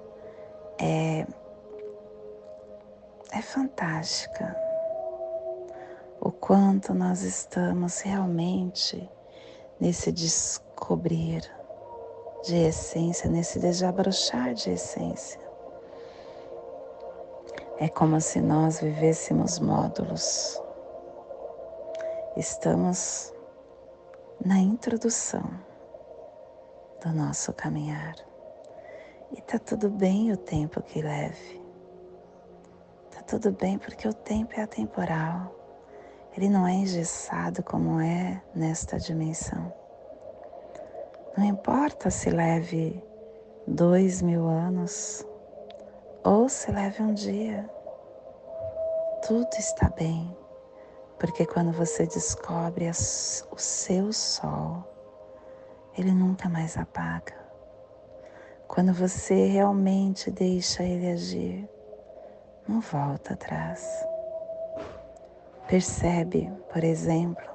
é 0.82 1.26
é 3.32 3.41
fantástica. 3.41 4.56
O 6.19 6.30
quanto 6.32 6.93
nós 6.93 7.21
estamos 7.21 8.02
realmente 8.02 9.10
nesse 9.80 10.12
descobrir 10.12 11.41
de 12.43 12.56
essência, 12.56 13.30
nesse 13.30 13.60
desabrochar 13.60 14.54
de 14.54 14.71
essência. 14.71 15.46
É 17.80 17.88
como 17.90 18.20
se 18.20 18.42
nós 18.42 18.80
vivêssemos 18.82 19.60
módulos. 19.60 20.62
Estamos 22.36 23.34
na 24.44 24.58
introdução 24.58 25.44
do 27.04 27.13
nosso 27.13 27.54
caminhar. 27.54 28.16
E 29.32 29.42
tá 29.42 29.60
tudo 29.60 29.90
bem 29.90 30.32
o 30.32 30.38
tempo 30.38 30.82
que 30.82 31.02
leve 31.02 31.68
tudo 33.28 33.52
bem 33.52 33.78
porque 33.78 34.08
o 34.08 34.13
tempo 34.13 34.54
é 34.56 34.63
atemporal. 34.63 35.54
Ele 36.36 36.50
não 36.50 36.66
é 36.66 36.74
engessado 36.74 37.62
como 37.62 38.00
é 38.00 38.42
nesta 38.56 38.98
dimensão. 38.98 39.74
Não 41.38 41.44
importa 41.44 42.10
se 42.10 42.30
leve 42.30 43.04
dois 43.68 44.22
mil 44.22 44.48
anos 44.48 45.26
ou 46.28 46.50
se 46.50 46.70
leve 46.70 47.02
um 47.02 47.13
dia, 47.13 47.70
tudo 49.26 49.48
está 49.58 49.88
bem, 49.88 50.36
porque 51.18 51.46
quando 51.46 51.72
você 51.72 52.06
descobre 52.06 52.90
o 52.90 53.58
seu 53.58 54.12
sol, 54.12 54.84
ele 55.98 56.12
nunca 56.12 56.50
mais 56.50 56.78
apaga. 56.78 57.34
Quando 58.68 58.94
você 58.94 59.48
realmente 59.48 60.30
deixa 60.30 60.84
ele 60.84 61.10
agir, 61.10 61.70
não 62.68 62.82
volta 62.82 63.34
atrás. 63.34 64.06
Percebe, 65.66 66.52
por 66.74 66.84
exemplo, 66.84 67.48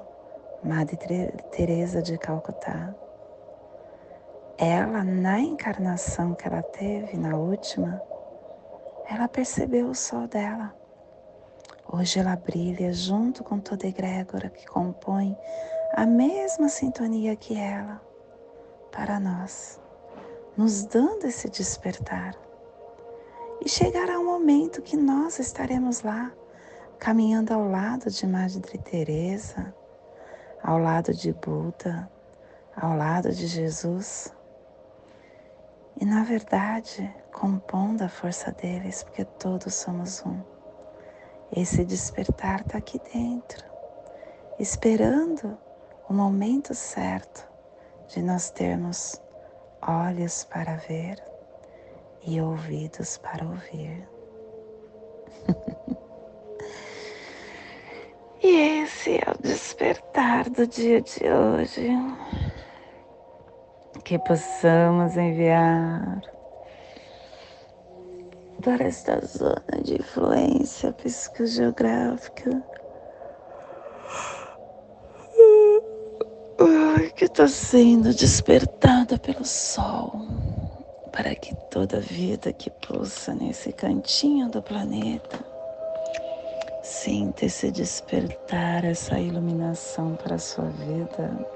Madre 0.63 0.97
Teresa 1.51 2.01
de 2.01 2.17
Calcutá. 2.17 2.91
Ela, 4.57 5.03
na 5.03 5.39
encarnação 5.39 6.33
que 6.33 6.47
ela 6.47 6.63
teve, 6.63 7.17
na 7.17 7.37
última, 7.37 8.01
ela 9.13 9.27
percebeu 9.27 9.89
o 9.89 9.95
sol 9.95 10.27
dela. 10.27 10.75
Hoje 11.87 12.19
ela 12.19 12.35
brilha 12.35 12.91
junto 12.91 13.43
com 13.43 13.59
toda 13.59 13.85
egrégora 13.85 14.49
que 14.49 14.65
compõe 14.65 15.37
a 15.93 16.05
mesma 16.05 16.67
sintonia 16.67 17.35
que 17.35 17.55
ela 17.55 18.01
para 18.91 19.19
nós, 19.19 19.79
nos 20.57 20.85
dando 20.85 21.25
esse 21.25 21.47
despertar. 21.47 22.35
E 23.63 23.69
chegará 23.69 24.19
um 24.19 24.25
momento 24.25 24.81
que 24.81 24.97
nós 24.97 25.37
estaremos 25.37 26.01
lá, 26.01 26.31
caminhando 26.97 27.53
ao 27.53 27.67
lado 27.67 28.09
de 28.09 28.25
Madre 28.25 28.77
Teresa, 28.79 29.73
ao 30.63 30.79
lado 30.79 31.13
de 31.13 31.31
Buda, 31.33 32.09
ao 32.75 32.97
lado 32.97 33.31
de 33.31 33.45
Jesus. 33.45 34.33
E 36.01 36.05
na 36.05 36.23
verdade, 36.23 37.13
compondo 37.33 38.03
a 38.03 38.09
força 38.09 38.51
deles, 38.51 39.03
porque 39.03 39.25
todos 39.25 39.73
somos 39.73 40.23
um. 40.25 40.39
Esse 41.55 41.83
despertar 41.83 42.61
está 42.61 42.77
aqui 42.77 43.01
dentro, 43.13 43.65
esperando 44.59 45.57
o 46.07 46.13
momento 46.13 46.73
certo 46.73 47.45
de 48.07 48.21
nós 48.21 48.49
termos 48.51 49.21
olhos 49.81 50.45
para 50.45 50.75
ver 50.75 51.21
e 52.25 52.39
ouvidos 52.39 53.17
para 53.17 53.45
ouvir. 53.45 54.07
e 58.41 58.81
esse 58.83 59.17
é 59.17 59.23
o 59.29 59.41
despertar 59.41 60.49
do 60.49 60.65
dia 60.65 61.01
de 61.01 61.29
hoje. 61.29 61.89
que 64.03 64.19
possamos 64.19 65.15
enviar 65.15 66.32
para 68.63 68.85
esta 68.85 69.19
zona 69.25 69.83
de 69.83 69.95
influência 69.95 70.91
psicogeográfica. 70.93 72.63
Que 77.15 77.25
está 77.25 77.47
sendo 77.47 78.13
despertada 78.13 79.19
pelo 79.19 79.45
sol 79.45 80.11
para 81.11 81.35
que 81.35 81.55
toda 81.69 81.99
vida 81.99 82.51
que 82.51 82.71
pulsa 82.71 83.35
nesse 83.35 83.71
cantinho 83.71 84.49
do 84.49 84.61
planeta 84.63 85.39
sinta 86.81 87.45
esse 87.45 87.71
despertar, 87.71 88.83
essa 88.83 89.19
iluminação 89.19 90.15
para 90.15 90.35
a 90.35 90.39
sua 90.39 90.65
vida 90.65 91.47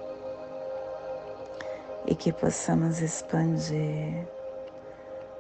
e 2.06 2.16
que 2.16 2.32
possamos 2.32 3.02
expandir 3.02 4.28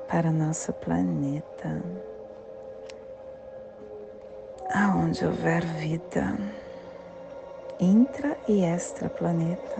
para 0.08 0.32
nosso 0.32 0.72
planeta, 0.74 1.82
aonde 4.74 5.26
houver 5.26 5.66
vida, 5.66 6.38
intra 7.80 8.38
e 8.48 8.64
extra 8.64 9.10
planeta, 9.10 9.76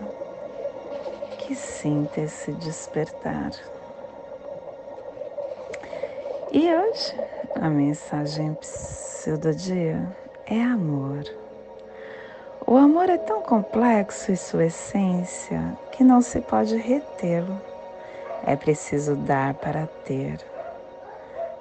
que 1.40 1.56
sinta 1.56 2.22
esse 2.22 2.52
despertar. 2.54 3.52
E 6.52 6.74
hoje 6.74 7.16
a 7.56 7.70
mensagem 7.70 8.58
do 9.42 9.54
dia 9.54 10.02
é 10.46 10.62
amor. 10.62 11.24
O 12.66 12.76
amor 12.76 13.10
é 13.10 13.18
tão 13.18 13.42
complexo 13.42 14.32
em 14.32 14.36
sua 14.36 14.66
essência 14.66 15.78
que 15.92 16.04
não 16.04 16.22
se 16.22 16.42
pode 16.42 16.76
retê-lo. 16.76 17.67
É 18.46 18.56
preciso 18.56 19.16
dar 19.16 19.54
para 19.56 19.88
ter. 20.06 20.40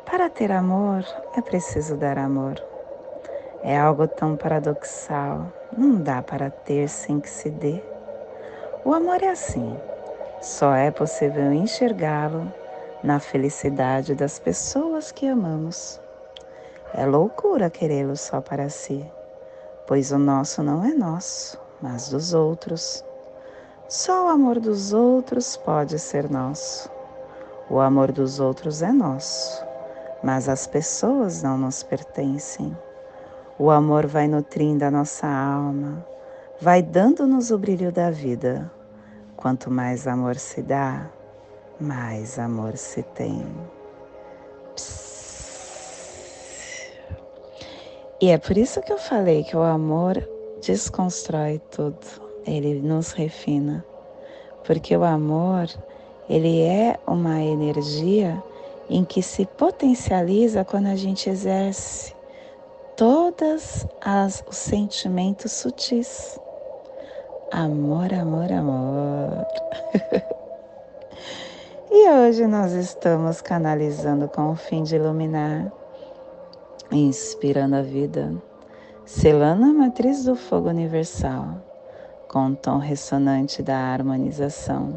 Para 0.05 0.31
ter 0.31 0.53
amor, 0.53 1.05
é 1.37 1.41
preciso 1.41 1.97
dar 1.97 2.19
amor. 2.19 2.63
É 3.63 3.79
algo 3.79 4.07
tão 4.07 4.37
paradoxal, 4.37 5.53
não 5.77 6.01
dá 6.01 6.23
para 6.23 6.51
ter 6.51 6.89
sem 6.89 7.21
que 7.21 7.29
se 7.29 7.51
dê. 7.51 7.83
O 8.85 8.93
amor 8.93 9.23
é 9.23 9.31
assim, 9.31 9.77
só 10.41 10.75
é 10.75 10.91
possível 10.91 11.53
enxergá-lo 11.53 12.53
na 13.03 13.19
felicidade 13.19 14.15
das 14.15 14.39
pessoas 14.39 15.11
que 15.11 15.27
amamos. 15.27 16.01
É 16.95 17.05
loucura 17.05 17.69
querê-lo 17.69 18.17
só 18.17 18.41
para 18.41 18.69
si 18.69 19.05
pois 19.87 20.11
o 20.11 20.19
nosso 20.19 20.63
não 20.63 20.85
é 20.85 20.93
nosso, 20.93 21.59
mas 21.81 22.09
dos 22.09 22.35
outros. 22.35 23.05
Só 23.89 24.27
o 24.27 24.29
amor 24.29 24.59
dos 24.59 24.93
outros 24.93 25.57
pode 25.57 25.97
ser 26.01 26.29
nosso. 26.29 26.91
O 27.71 27.79
amor 27.79 28.11
dos 28.11 28.41
outros 28.41 28.83
é 28.83 28.91
nosso, 28.91 29.65
mas 30.25 30.49
as 30.49 30.67
pessoas 30.67 31.41
não 31.45 31.57
nos 31.57 31.85
pertencem. 31.85 32.77
O 33.57 33.71
amor 33.71 34.05
vai 34.07 34.27
nutrindo 34.27 34.85
a 34.85 34.91
nossa 34.91 35.29
alma, 35.29 36.05
vai 36.61 36.83
dando-nos 36.83 37.53
o 37.53 37.59
brilho 37.59 37.93
da 37.93 38.11
vida. 38.11 38.69
Quanto 39.37 39.71
mais 39.71 40.09
amor 40.09 40.35
se 40.35 40.63
dá, 40.63 41.09
mais 41.79 42.41
amor 42.41 42.77
se 42.77 43.05
tem. 43.05 43.47
Psst. 44.75 45.07
E 48.21 48.31
é 48.31 48.39
por 48.39 48.57
isso 48.57 48.83
que 48.83 48.93
eu 48.93 48.99
falei 48.99 49.45
que 49.45 49.57
o 49.57 49.63
amor 49.63 50.17
desconstrói 50.61 51.61
tudo, 51.71 52.26
ele 52.47 52.81
nos 52.81 53.13
refina. 53.13 53.85
Porque 54.65 54.97
o 54.97 55.05
amor, 55.05 55.69
ele 56.29 56.63
é 56.63 56.99
uma 57.07 57.41
energia 57.41 58.43
em 58.89 59.05
que 59.05 59.23
se 59.23 59.45
potencializa 59.45 60.65
quando 60.65 60.87
a 60.87 60.97
gente 60.97 61.29
exerce 61.29 62.15
todos 62.97 63.87
os 64.49 64.57
sentimentos 64.57 65.53
sutis. 65.53 66.39
Amor, 67.53 68.13
amor, 68.13 68.53
amor. 68.53 69.47
e 71.91 72.11
hoje 72.11 72.47
nós 72.47 72.73
estamos 72.73 73.41
canalizando 73.41 74.29
com 74.29 74.51
o 74.51 74.57
fim 74.57 74.83
de 74.83 74.97
iluminar 74.97 75.71
inspirando 76.91 77.77
a 77.77 77.83
vida, 77.83 78.33
selando 79.05 79.65
a 79.65 79.73
matriz 79.73 80.25
do 80.25 80.37
fogo 80.37 80.69
universal 80.69 81.66
com 82.37 82.49
o 82.49 82.55
tom 82.55 82.77
ressonante 82.77 83.63
da 83.63 83.79
harmonização. 83.79 84.93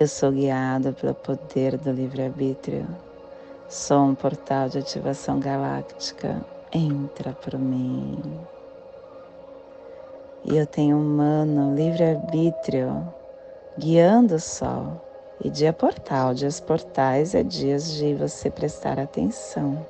Eu 0.00 0.08
sou 0.08 0.32
guiado 0.32 0.92
pelo 0.94 1.14
poder 1.14 1.78
do 1.78 1.92
livre-arbítrio. 1.92 2.88
Sou 3.68 4.06
um 4.06 4.16
portal 4.16 4.68
de 4.68 4.78
ativação 4.78 5.38
galáctica. 5.38 6.44
Entra 6.72 7.32
por 7.34 7.56
mim. 7.56 8.20
E 10.44 10.56
eu 10.56 10.66
tenho 10.66 10.96
um 10.96 11.16
mano 11.16 11.76
livre-arbítrio 11.76 13.06
guiando 13.78 14.34
o 14.34 14.40
sol. 14.40 15.00
E 15.44 15.48
dia 15.48 15.72
portal, 15.72 16.34
dias 16.34 16.58
portais 16.58 17.32
é 17.32 17.44
dias 17.44 17.92
de 17.92 18.12
você 18.14 18.50
prestar 18.50 18.98
atenção 18.98 19.86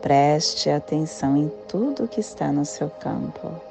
Preste 0.00 0.70
atenção 0.70 1.36
em 1.36 1.52
tudo 1.68 2.08
que 2.08 2.20
está 2.20 2.50
no 2.50 2.64
seu 2.64 2.88
campo 2.88 3.69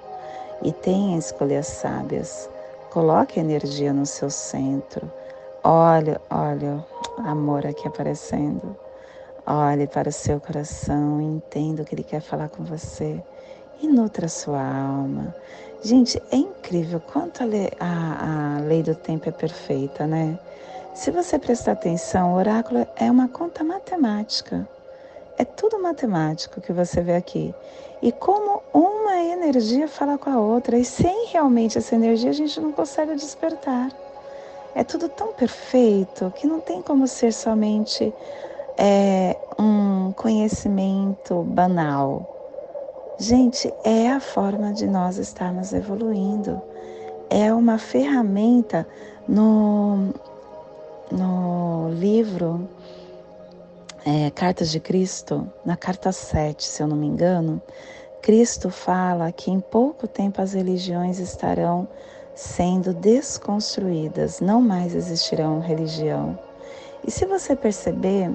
e 0.62 0.72
tenha 0.72 1.18
escolhas 1.18 1.68
sábias. 1.68 2.50
Coloque 2.92 3.40
energia 3.40 3.94
no 3.94 4.06
seu 4.06 4.30
centro. 4.30 5.12
Olha, 5.64 6.20
olha, 6.30 6.84
amor 7.18 7.66
aqui 7.66 7.88
aparecendo. 7.88 8.76
Olhe 9.46 9.88
para 9.88 10.10
o 10.10 10.12
seu 10.12 10.40
coração, 10.40 11.22
entenda 11.22 11.82
o 11.82 11.86
que 11.86 11.96
ele 11.96 12.04
quer 12.04 12.22
falar 12.22 12.50
com 12.50 12.64
você 12.64 13.22
e 13.82 13.88
nutra 13.88 14.26
a 14.26 14.30
sua 14.30 14.62
alma. 14.62 15.34
Gente, 15.82 16.22
é 16.32 16.36
incrível 16.36 17.00
quanto 17.00 17.42
a 17.42 17.46
lei, 17.46 17.72
a, 17.80 18.58
a 18.58 18.62
lei 18.62 18.84
do 18.84 18.94
tempo 18.96 19.30
é 19.30 19.32
perfeita, 19.32 20.06
né? 20.06 20.38
Se 20.94 21.12
você 21.12 21.40
prestar 21.40 21.74
atenção, 21.74 22.34
o 22.34 22.36
oráculo 22.36 22.86
é 22.98 23.10
uma 23.10 23.28
conta 23.30 23.64
matemática. 23.64 24.68
É 25.40 25.46
tudo 25.46 25.82
matemático 25.82 26.60
que 26.60 26.74
você 26.74 27.00
vê 27.00 27.16
aqui. 27.16 27.56
E 28.02 28.12
como 28.12 28.62
uma 28.74 29.16
energia 29.24 29.88
fala 29.88 30.18
com 30.18 30.30
a 30.30 30.38
outra, 30.38 30.78
e 30.78 30.84
sem 30.84 31.28
realmente 31.28 31.78
essa 31.78 31.96
energia 31.96 32.32
a 32.32 32.34
gente 32.34 32.60
não 32.60 32.74
consegue 32.74 33.16
despertar. 33.16 33.90
É 34.76 34.84
tudo 34.84 35.08
tão 35.08 35.32
perfeito 35.32 36.30
que 36.36 36.46
não 36.46 36.60
tem 36.60 36.82
como 36.82 37.08
ser 37.08 37.32
somente 37.32 38.14
é, 38.78 39.38
um 39.58 40.12
conhecimento 40.12 41.42
banal. 41.44 42.36
Gente, 43.18 43.74
é 43.86 44.10
a 44.10 44.20
forma 44.20 44.74
de 44.74 44.88
nós 44.88 45.18
estarmos 45.18 45.72
evoluindo. 45.72 46.62
É 47.30 47.54
uma 47.54 47.78
ferramenta 47.78 48.86
no, 49.26 50.14
no 51.10 51.92
livro 51.92 52.68
é, 54.06 54.30
Cartas 54.32 54.72
de 54.72 54.80
Cristo, 54.80 55.52
na 55.66 55.76
carta 55.76 56.12
7, 56.12 56.64
se 56.64 56.82
eu 56.82 56.88
não 56.88 56.96
me 56.96 57.08
engano, 57.08 57.62
Cristo 58.22 58.70
fala 58.70 59.32
que 59.32 59.52
em 59.52 59.60
pouco 59.60 60.08
tempo 60.08 60.42
as 60.42 60.54
religiões 60.54 61.20
estarão 61.20 61.88
sendo 62.36 62.94
desconstruídas, 62.94 64.40
não 64.40 64.62
mais 64.62 64.96
existirão 64.96 65.60
religião. 65.60 66.38
E 67.06 67.12
se 67.12 67.26
você 67.26 67.56
perceber, 67.56 68.32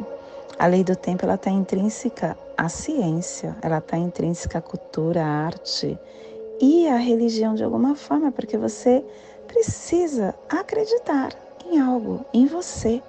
a 0.58 0.66
lei 0.66 0.84
do 0.84 0.94
tempo 0.96 1.24
ela 1.24 1.34
está 1.34 1.50
intrínseca 1.50 2.36
à 2.56 2.68
ciência, 2.68 3.56
ela 3.62 3.78
está 3.78 3.96
intrínseca 3.96 4.58
à 4.58 4.62
cultura, 4.62 5.22
à 5.24 5.46
arte 5.46 5.98
e 6.60 6.86
à 6.88 6.96
religião 6.96 7.54
de 7.54 7.64
alguma 7.64 7.94
forma, 7.94 8.30
porque 8.30 8.56
você 8.56 9.04
precisa 9.46 10.34
acreditar 10.48 11.32
em 11.66 11.80
algo, 11.80 12.24
em 12.32 12.46
você. 12.46 13.02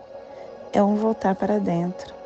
É 0.74 0.84
um 0.84 0.96
voltar 0.96 1.36
para 1.36 1.60
dentro. 1.60 2.25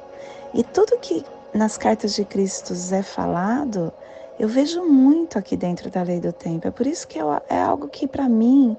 E 0.53 0.63
tudo 0.63 0.97
que 0.99 1.23
nas 1.53 1.77
cartas 1.77 2.15
de 2.15 2.25
Cristo 2.25 2.73
é 2.91 3.03
falado, 3.03 3.91
eu 4.39 4.47
vejo 4.47 4.83
muito 4.83 5.37
aqui 5.37 5.57
dentro 5.57 5.89
da 5.89 6.01
lei 6.01 6.19
do 6.19 6.31
tempo. 6.31 6.67
É 6.67 6.71
por 6.71 6.87
isso 6.87 7.07
que 7.07 7.19
é 7.19 7.61
algo 7.61 7.87
que 7.87 8.07
para 8.07 8.29
mim 8.29 8.77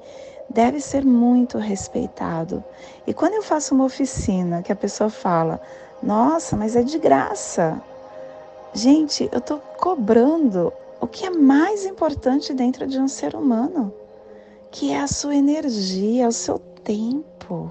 deve 0.48 0.80
ser 0.80 1.04
muito 1.04 1.58
respeitado. 1.58 2.64
E 3.06 3.14
quando 3.14 3.34
eu 3.34 3.42
faço 3.42 3.74
uma 3.74 3.84
oficina 3.84 4.62
que 4.62 4.72
a 4.72 4.76
pessoa 4.76 5.10
fala, 5.10 5.60
nossa, 6.02 6.56
mas 6.56 6.74
é 6.74 6.82
de 6.82 6.98
graça. 6.98 7.80
Gente, 8.72 9.28
eu 9.32 9.38
estou 9.38 9.58
cobrando 9.78 10.72
o 11.00 11.06
que 11.06 11.26
é 11.26 11.30
mais 11.30 11.84
importante 11.84 12.54
dentro 12.54 12.86
de 12.86 12.98
um 12.98 13.08
ser 13.08 13.34
humano, 13.34 13.92
que 14.70 14.92
é 14.92 15.00
a 15.00 15.06
sua 15.06 15.34
energia, 15.34 16.28
o 16.28 16.32
seu 16.32 16.58
tempo. 16.58 17.70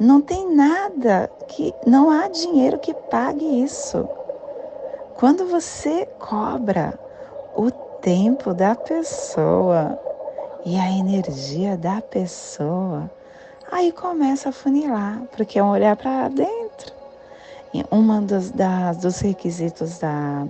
Não 0.00 0.20
tem 0.20 0.54
nada 0.54 1.30
que 1.48 1.74
não 1.86 2.10
há 2.10 2.28
dinheiro 2.28 2.78
que 2.78 2.94
pague 2.94 3.62
isso. 3.62 4.08
Quando 5.14 5.46
você 5.46 6.06
cobra 6.18 6.98
o 7.56 7.70
tempo 7.70 8.54
da 8.54 8.74
pessoa 8.74 9.98
e 10.64 10.78
a 10.78 10.90
energia 10.90 11.76
da 11.76 12.00
pessoa, 12.00 13.10
Aí 13.70 13.92
começa 13.92 14.48
a 14.48 14.52
funilar, 14.52 15.20
porque 15.36 15.58
é 15.58 15.62
um 15.62 15.70
olhar 15.70 15.94
para 15.94 16.28
dentro. 16.28 16.94
E 17.74 17.84
uma 17.90 18.18
dos, 18.18 18.50
das, 18.50 18.96
dos 18.96 19.20
requisitos 19.20 19.98
da 19.98 20.46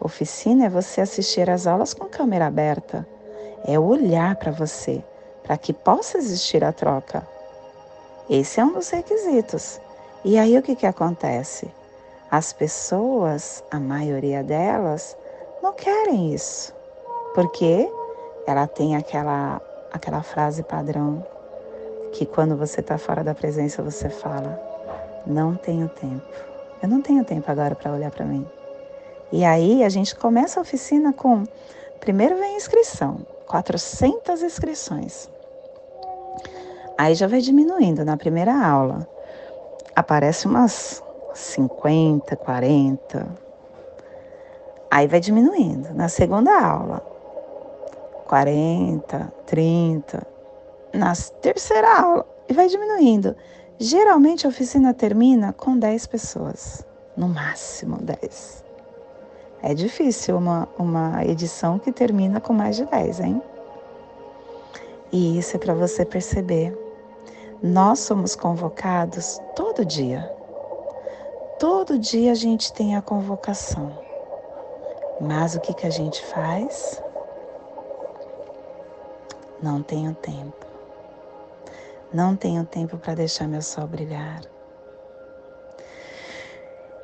oficina 0.00 0.64
é 0.64 0.68
você 0.70 1.02
assistir 1.02 1.50
às 1.50 1.66
aulas 1.66 1.92
com 1.92 2.06
câmera 2.06 2.46
aberta. 2.46 3.06
É 3.66 3.78
olhar 3.78 4.34
para 4.36 4.50
você, 4.50 5.04
para 5.42 5.58
que 5.58 5.74
possa 5.74 6.16
existir 6.16 6.64
a 6.64 6.72
troca. 6.72 7.26
Esse 8.28 8.60
é 8.60 8.64
um 8.64 8.72
dos 8.72 8.88
requisitos. 8.90 9.80
E 10.24 10.38
aí 10.38 10.56
o 10.56 10.62
que, 10.62 10.74
que 10.74 10.86
acontece? 10.86 11.70
As 12.30 12.52
pessoas, 12.52 13.62
a 13.70 13.78
maioria 13.78 14.42
delas, 14.42 15.16
não 15.62 15.72
querem 15.72 16.34
isso. 16.34 16.74
Porque 17.34 17.90
ela 18.46 18.66
tem 18.66 18.96
aquela, 18.96 19.60
aquela 19.92 20.22
frase 20.22 20.62
padrão 20.62 21.24
que 22.12 22.24
quando 22.24 22.56
você 22.56 22.80
está 22.80 22.96
fora 22.96 23.22
da 23.22 23.34
presença 23.34 23.82
você 23.82 24.08
fala: 24.08 24.58
Não 25.26 25.54
tenho 25.56 25.88
tempo. 25.88 26.26
Eu 26.82 26.88
não 26.88 27.02
tenho 27.02 27.24
tempo 27.24 27.50
agora 27.50 27.74
para 27.74 27.92
olhar 27.92 28.10
para 28.10 28.24
mim. 28.24 28.46
E 29.32 29.44
aí 29.44 29.82
a 29.82 29.88
gente 29.88 30.14
começa 30.14 30.58
a 30.58 30.62
oficina 30.62 31.12
com: 31.12 31.44
primeiro 32.00 32.36
vem 32.36 32.56
inscrição, 32.56 33.26
400 33.46 34.42
inscrições. 34.42 35.28
Aí 36.96 37.14
já 37.14 37.26
vai 37.26 37.40
diminuindo 37.40 38.04
na 38.04 38.16
primeira 38.16 38.54
aula. 38.54 39.06
Aparece 39.96 40.46
umas 40.46 41.02
50, 41.34 42.36
40. 42.36 43.26
Aí 44.90 45.06
vai 45.06 45.20
diminuindo. 45.20 45.92
Na 45.94 46.08
segunda 46.08 46.52
aula, 46.58 47.00
40, 48.26 49.32
30 49.46 50.34
na 50.94 51.12
terceira 51.42 52.00
aula 52.00 52.26
e 52.48 52.52
vai 52.52 52.68
diminuindo. 52.68 53.36
Geralmente 53.78 54.46
a 54.46 54.48
oficina 54.48 54.94
termina 54.94 55.52
com 55.52 55.76
10 55.76 56.06
pessoas, 56.06 56.86
no 57.16 57.28
máximo 57.28 57.98
10. 58.00 58.64
É 59.62 59.74
difícil 59.74 60.36
uma, 60.36 60.68
uma 60.78 61.24
edição 61.24 61.78
que 61.78 61.90
termina 61.90 62.40
com 62.40 62.52
mais 62.52 62.76
de 62.76 62.84
10, 62.84 63.20
hein? 63.20 63.42
E 65.10 65.38
isso 65.38 65.56
é 65.56 65.58
para 65.58 65.74
você 65.74 66.04
perceber. 66.04 66.76
Nós 67.66 68.00
somos 68.00 68.36
convocados 68.36 69.40
todo 69.56 69.86
dia. 69.86 70.30
Todo 71.58 71.98
dia 71.98 72.32
a 72.32 72.34
gente 72.34 72.70
tem 72.70 72.94
a 72.94 73.00
convocação. 73.00 73.90
Mas 75.18 75.54
o 75.54 75.60
que, 75.60 75.72
que 75.72 75.86
a 75.86 75.90
gente 75.90 76.22
faz? 76.26 77.02
Não 79.62 79.82
tenho 79.82 80.14
tempo. 80.14 80.66
Não 82.12 82.36
tenho 82.36 82.66
tempo 82.66 82.98
para 82.98 83.14
deixar 83.14 83.48
meu 83.48 83.62
sol 83.62 83.86
brilhar. 83.86 84.42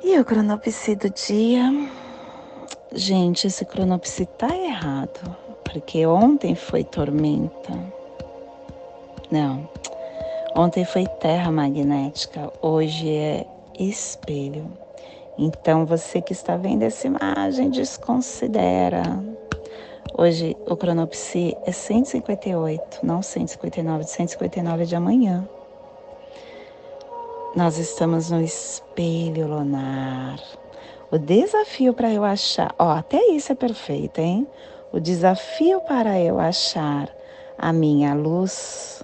E 0.03 0.19
o 0.19 0.23
cronopsi 0.23 0.95
do 0.95 1.09
dia? 1.09 1.71
Gente, 2.93 3.47
esse 3.47 3.65
cronopsi 3.65 4.27
tá 4.27 4.55
errado, 4.55 5.35
porque 5.63 6.05
ontem 6.05 6.53
foi 6.53 6.83
tormenta. 6.83 7.73
Não, 9.31 9.67
ontem 10.55 10.85
foi 10.85 11.05
terra 11.19 11.51
magnética, 11.51 12.51
hoje 12.61 13.09
é 13.09 13.45
espelho. 13.79 14.71
Então 15.37 15.85
você 15.85 16.21
que 16.21 16.33
está 16.33 16.57
vendo 16.57 16.83
essa 16.83 17.07
imagem, 17.07 17.69
desconsidera, 17.69 19.03
Hoje 20.17 20.57
o 20.67 20.75
cronopsi 20.75 21.55
é 21.65 21.71
158, 21.71 22.99
não 23.01 23.21
159, 23.21 24.03
159 24.03 24.83
é 24.83 24.85
de 24.85 24.95
amanhã. 24.95 25.47
Nós 27.55 27.77
estamos 27.77 28.29
no 28.29 28.41
espelho 28.41 29.47
lunar. 29.47 30.37
O 31.09 31.17
desafio 31.17 31.93
para 31.93 32.11
eu 32.11 32.25
achar, 32.25 32.75
ó, 32.77 32.91
até 32.91 33.25
isso 33.27 33.53
é 33.53 33.55
perfeito, 33.55 34.19
hein? 34.19 34.45
O 34.91 34.99
desafio 34.99 35.79
para 35.81 36.19
eu 36.19 36.39
achar 36.39 37.09
a 37.57 37.71
minha 37.71 38.13
luz 38.13 39.03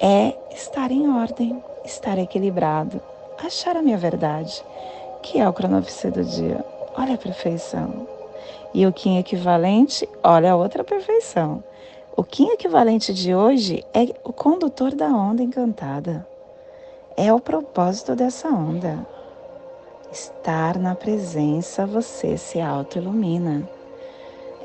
é 0.00 0.36
estar 0.54 0.90
em 0.90 1.08
ordem, 1.08 1.62
estar 1.84 2.18
equilibrado, 2.18 3.00
achar 3.38 3.76
a 3.76 3.82
minha 3.82 3.96
verdade, 3.96 4.62
que 5.22 5.40
é 5.40 5.48
o 5.48 5.52
cronopsi 5.52 6.10
do 6.10 6.24
dia. 6.24 6.64
Olha 6.96 7.14
a 7.14 7.18
perfeição. 7.18 8.06
E 8.74 8.86
o 8.86 8.92
Kim 8.92 9.18
equivalente, 9.18 10.08
olha 10.22 10.52
a 10.52 10.56
outra 10.56 10.84
perfeição. 10.84 11.64
O 12.16 12.22
Kim 12.22 12.48
equivalente 12.50 13.12
de 13.12 13.34
hoje 13.34 13.84
é 13.92 14.02
o 14.24 14.32
condutor 14.32 14.94
da 14.94 15.08
onda 15.08 15.42
encantada. 15.42 16.26
É 17.16 17.32
o 17.32 17.40
propósito 17.40 18.14
dessa 18.14 18.48
onda. 18.48 19.06
Estar 20.12 20.78
na 20.78 20.94
presença, 20.94 21.86
você 21.86 22.36
se 22.36 22.60
auto-ilumina. 22.60 23.75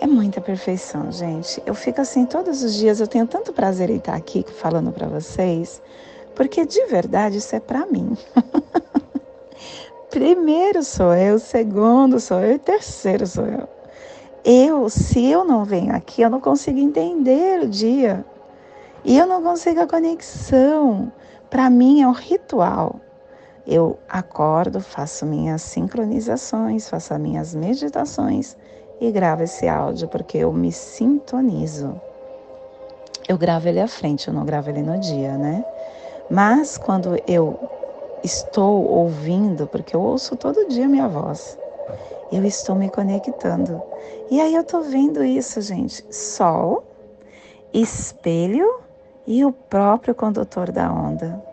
É 0.01 0.07
muita 0.07 0.41
perfeição, 0.41 1.11
gente. 1.11 1.61
Eu 1.63 1.75
fico 1.75 2.01
assim 2.01 2.25
todos 2.25 2.63
os 2.63 2.73
dias, 2.73 2.99
eu 2.99 3.05
tenho 3.05 3.27
tanto 3.27 3.53
prazer 3.53 3.87
em 3.91 3.97
estar 3.97 4.15
aqui 4.15 4.43
falando 4.51 4.91
para 4.91 5.07
vocês, 5.07 5.79
porque 6.33 6.65
de 6.65 6.83
verdade 6.87 7.37
isso 7.37 7.55
é 7.55 7.59
para 7.59 7.85
mim. 7.85 8.17
Primeiro 10.09 10.83
sou 10.83 11.13
eu, 11.13 11.37
segundo 11.37 12.19
sou 12.19 12.39
eu 12.39 12.55
e 12.55 12.57
terceiro 12.57 13.27
sou 13.27 13.45
eu. 13.45 13.69
Eu, 14.43 14.89
se 14.89 15.23
eu 15.23 15.45
não 15.45 15.63
venho 15.63 15.95
aqui, 15.95 16.23
eu 16.23 16.31
não 16.31 16.41
consigo 16.41 16.79
entender 16.79 17.61
o 17.61 17.67
dia. 17.67 18.25
E 19.05 19.15
eu 19.15 19.27
não 19.27 19.43
consigo 19.43 19.81
a 19.81 19.87
conexão. 19.87 21.13
Para 21.47 21.69
mim 21.69 22.01
é 22.01 22.07
um 22.07 22.11
ritual. 22.11 22.99
Eu 23.67 23.99
acordo, 24.09 24.81
faço 24.81 25.27
minhas 25.27 25.61
sincronizações, 25.61 26.89
faço 26.89 27.13
minhas 27.19 27.53
meditações 27.53 28.57
e 29.01 29.11
gravo 29.11 29.41
esse 29.41 29.67
áudio 29.67 30.07
porque 30.07 30.37
eu 30.37 30.53
me 30.53 30.71
sintonizo. 30.71 31.99
Eu 33.27 33.37
gravo 33.37 33.67
ele 33.67 33.79
à 33.79 33.87
frente, 33.87 34.27
eu 34.27 34.33
não 34.33 34.45
gravo 34.45 34.69
ele 34.69 34.83
no 34.83 34.99
dia, 34.99 35.37
né? 35.37 35.65
Mas 36.29 36.77
quando 36.77 37.17
eu 37.27 37.59
estou 38.23 38.87
ouvindo, 38.87 39.65
porque 39.67 39.95
eu 39.95 40.01
ouço 40.01 40.35
todo 40.35 40.67
dia 40.67 40.87
minha 40.87 41.07
voz, 41.07 41.57
eu 42.31 42.45
estou 42.45 42.75
me 42.75 42.89
conectando. 42.89 43.81
E 44.29 44.39
aí 44.39 44.53
eu 44.53 44.63
tô 44.63 44.81
vendo 44.81 45.23
isso, 45.23 45.59
gente. 45.61 46.05
Sol, 46.13 46.83
espelho 47.73 48.81
e 49.25 49.43
o 49.43 49.51
próprio 49.51 50.13
condutor 50.13 50.71
da 50.71 50.91
onda. 50.91 51.43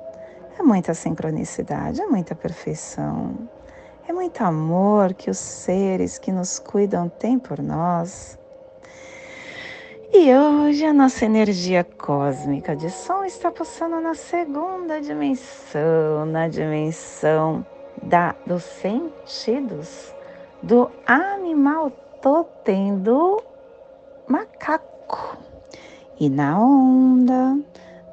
É 0.59 0.63
muita 0.63 0.93
sincronicidade, 0.93 2.01
é 2.01 2.07
muita 2.07 2.35
perfeição. 2.35 3.35
É 4.09 4.13
muito 4.13 4.43
amor 4.43 5.13
que 5.13 5.29
os 5.29 5.37
seres 5.37 6.19
que 6.19 6.33
nos 6.33 6.59
cuidam 6.59 7.11
têm 7.11 7.39
por 7.39 7.61
nós. 7.61 8.39
E 10.11 10.35
hoje 10.35 10.87
a 10.87 10.95
nossa 10.95 11.27
energia 11.27 11.85
cósmica 11.85 12.75
de 12.75 12.89
som 12.89 13.23
está 13.23 13.51
passando 13.51 14.01
na 14.01 14.15
segunda 14.15 14.99
dimensão, 14.99 16.25
na 16.25 16.49
dimensão 16.49 17.67
da, 18.03 18.35
dos 18.47 18.63
sentidos 18.63 20.15
do 20.63 20.91
animal 21.07 21.91
totem 22.23 22.97
do 23.01 23.43
macaco. 24.27 25.37
E 26.19 26.31
na 26.31 26.59
onda 26.59 27.59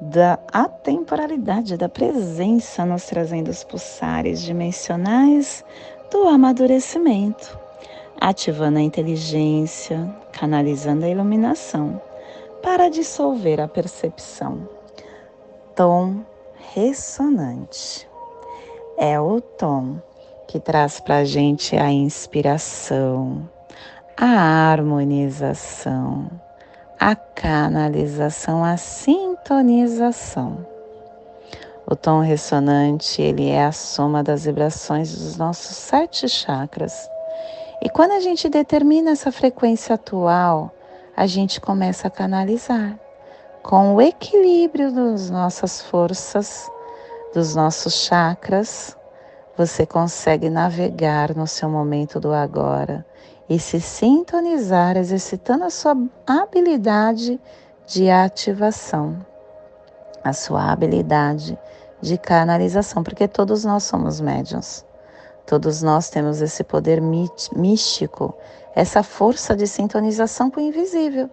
da 0.00 0.38
atemporalidade 0.52 1.76
da 1.76 1.88
presença, 1.88 2.84
nos 2.84 3.06
trazendo 3.06 3.50
os 3.50 3.64
pulsares 3.64 4.42
dimensionais 4.42 5.64
do 6.10 6.28
amadurecimento, 6.28 7.58
ativando 8.20 8.78
a 8.78 8.82
inteligência, 8.82 10.14
canalizando 10.32 11.04
a 11.04 11.08
iluminação 11.08 12.00
para 12.62 12.88
dissolver 12.88 13.60
a 13.60 13.68
percepção. 13.68 14.68
Tom 15.74 16.24
ressonante 16.74 18.08
é 18.98 19.20
o 19.20 19.40
tom 19.40 20.00
que 20.46 20.60
traz 20.60 21.00
para 21.00 21.18
a 21.18 21.24
gente 21.24 21.76
a 21.76 21.90
inspiração, 21.90 23.48
a 24.16 24.70
harmonização, 24.70 26.30
a 26.98 27.14
canalização, 27.14 28.64
a 28.64 28.76
sintonização. 28.76 30.66
O 31.86 31.94
tom 31.94 32.20
ressonante, 32.20 33.22
ele 33.22 33.48
é 33.50 33.64
a 33.64 33.72
soma 33.72 34.22
das 34.22 34.44
vibrações 34.44 35.12
dos 35.12 35.36
nossos 35.36 35.76
sete 35.76 36.28
chakras. 36.28 37.08
E 37.82 37.88
quando 37.88 38.12
a 38.12 38.20
gente 38.20 38.48
determina 38.48 39.10
essa 39.10 39.30
frequência 39.30 39.94
atual, 39.94 40.72
a 41.16 41.26
gente 41.26 41.60
começa 41.60 42.08
a 42.08 42.10
canalizar 42.10 42.98
com 43.62 43.94
o 43.94 44.00
equilíbrio 44.00 44.92
das 44.92 45.28
nossas 45.28 45.82
forças, 45.82 46.70
dos 47.34 47.54
nossos 47.54 47.94
chakras, 47.94 48.96
você 49.56 49.84
consegue 49.84 50.48
navegar 50.48 51.34
no 51.34 51.46
seu 51.46 51.68
momento 51.68 52.18
do 52.20 52.32
agora 52.32 53.04
e 53.48 53.58
se 53.58 53.80
sintonizar, 53.80 54.96
exercitando 54.96 55.64
a 55.64 55.70
sua 55.70 55.96
habilidade 56.26 57.40
de 57.86 58.10
ativação. 58.10 59.16
a 60.24 60.32
sua 60.32 60.72
habilidade 60.72 61.56
de 62.00 62.18
canalização, 62.18 63.02
porque 63.02 63.28
todos 63.28 63.64
nós 63.64 63.84
somos 63.84 64.20
médiums. 64.20 64.84
Todos 65.46 65.82
nós 65.82 66.10
temos 66.10 66.40
esse 66.42 66.64
poder 66.64 67.00
místico, 67.00 68.34
essa 68.74 69.02
força 69.04 69.54
de 69.54 69.66
sintonização 69.68 70.50
com 70.50 70.60
o 70.60 70.64
invisível. 70.64 71.30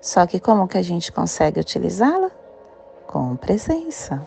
Só 0.00 0.24
que 0.26 0.38
como 0.38 0.68
que 0.68 0.78
a 0.78 0.82
gente 0.82 1.10
consegue 1.10 1.58
utilizá-la? 1.58 2.30
Com 3.08 3.34
presença. 3.34 4.24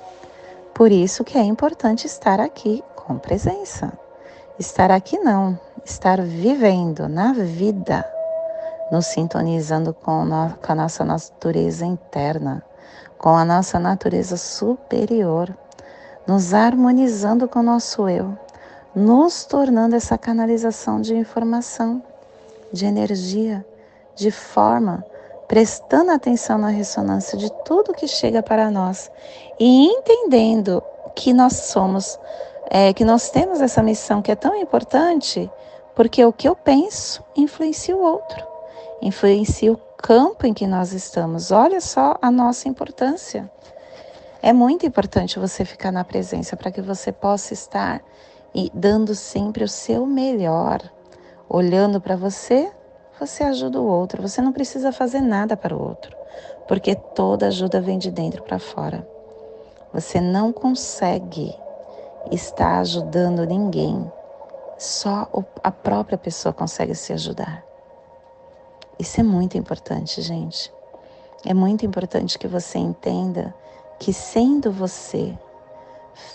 Por 0.73 0.91
isso 0.91 1.23
que 1.23 1.37
é 1.37 1.43
importante 1.43 2.05
estar 2.05 2.41
aqui 2.41 2.83
com 2.95 3.17
presença. 3.17 3.93
Estar 4.57 4.91
aqui 4.91 5.17
não, 5.19 5.57
estar 5.89 6.21
vivendo 6.21 7.09
na 7.09 7.33
vida, 7.33 8.05
nos 8.91 9.07
sintonizando 9.07 9.91
com, 9.91 10.11
a 10.11 10.75
nossa 10.75 11.03
natureza 11.03 11.83
interna, 11.83 12.63
com 13.17 13.29
a 13.29 13.43
nossa 13.43 13.79
natureza 13.79 14.37
superior, 14.37 15.55
nos 16.27 16.53
harmonizando 16.53 17.47
com 17.47 17.59
o 17.59 17.63
nosso 17.63 18.07
eu, 18.07 18.37
nos 18.95 19.45
tornando 19.45 19.95
essa 19.95 20.17
canalização 20.17 21.01
de 21.01 21.15
informação, 21.15 22.03
de 22.71 22.85
energia, 22.85 23.65
de 24.15 24.29
forma, 24.29 25.03
prestando 25.47 26.11
atenção 26.11 26.59
na 26.59 26.69
ressonância 26.69 27.35
de 27.35 27.51
tudo 27.65 27.93
que 27.93 28.07
chega 28.07 28.43
para 28.43 28.69
nós 28.69 29.09
e 29.59 29.87
entendendo 29.87 30.83
que 31.15 31.33
nós 31.33 31.53
somos 31.53 32.19
é, 32.69 32.93
que 32.93 33.03
nós 33.03 33.31
temos 33.31 33.59
essa 33.59 33.81
missão 33.81 34.21
que 34.21 34.31
é 34.31 34.35
tão 34.35 34.55
importante, 34.55 35.51
porque 35.99 36.23
o 36.23 36.31
que 36.31 36.47
eu 36.47 36.55
penso 36.55 37.21
influencia 37.35 37.93
o 37.93 38.01
outro, 38.01 38.41
influencia 39.01 39.69
o 39.69 39.75
campo 39.97 40.47
em 40.47 40.53
que 40.53 40.65
nós 40.65 40.93
estamos. 40.93 41.51
Olha 41.51 41.81
só 41.81 42.15
a 42.21 42.31
nossa 42.31 42.69
importância. 42.69 43.51
É 44.41 44.53
muito 44.53 44.85
importante 44.85 45.37
você 45.37 45.65
ficar 45.65 45.91
na 45.91 46.05
presença 46.05 46.55
para 46.55 46.71
que 46.71 46.81
você 46.81 47.11
possa 47.11 47.53
estar 47.53 48.01
e 48.55 48.71
dando 48.73 49.13
sempre 49.13 49.61
o 49.61 49.67
seu 49.67 50.05
melhor. 50.05 50.81
Olhando 51.49 51.99
para 51.99 52.15
você, 52.15 52.71
você 53.19 53.43
ajuda 53.43 53.81
o 53.81 53.85
outro. 53.85 54.21
Você 54.21 54.41
não 54.41 54.53
precisa 54.53 54.93
fazer 54.93 55.19
nada 55.19 55.57
para 55.57 55.75
o 55.75 55.83
outro, 55.85 56.15
porque 56.65 56.95
toda 56.95 57.47
ajuda 57.47 57.81
vem 57.81 57.97
de 57.97 58.09
dentro 58.09 58.41
para 58.43 58.57
fora. 58.57 59.05
Você 59.93 60.21
não 60.21 60.53
consegue 60.53 61.53
está 62.31 62.79
ajudando 62.79 63.45
ninguém. 63.45 64.09
Só 64.79 65.29
a 65.61 65.69
própria 65.69 66.17
pessoa 66.17 66.53
consegue 66.53 66.95
se 66.95 67.11
ajudar. 67.13 67.63
Isso 68.97 69.19
é 69.19 69.23
muito 69.23 69.57
importante, 69.57 70.21
gente. 70.21 70.73
É 71.45 71.53
muito 71.53 71.85
importante 71.85 72.39
que 72.39 72.47
você 72.47 72.79
entenda 72.79 73.53
que, 73.99 74.13
sendo 74.13 74.71
você, 74.71 75.37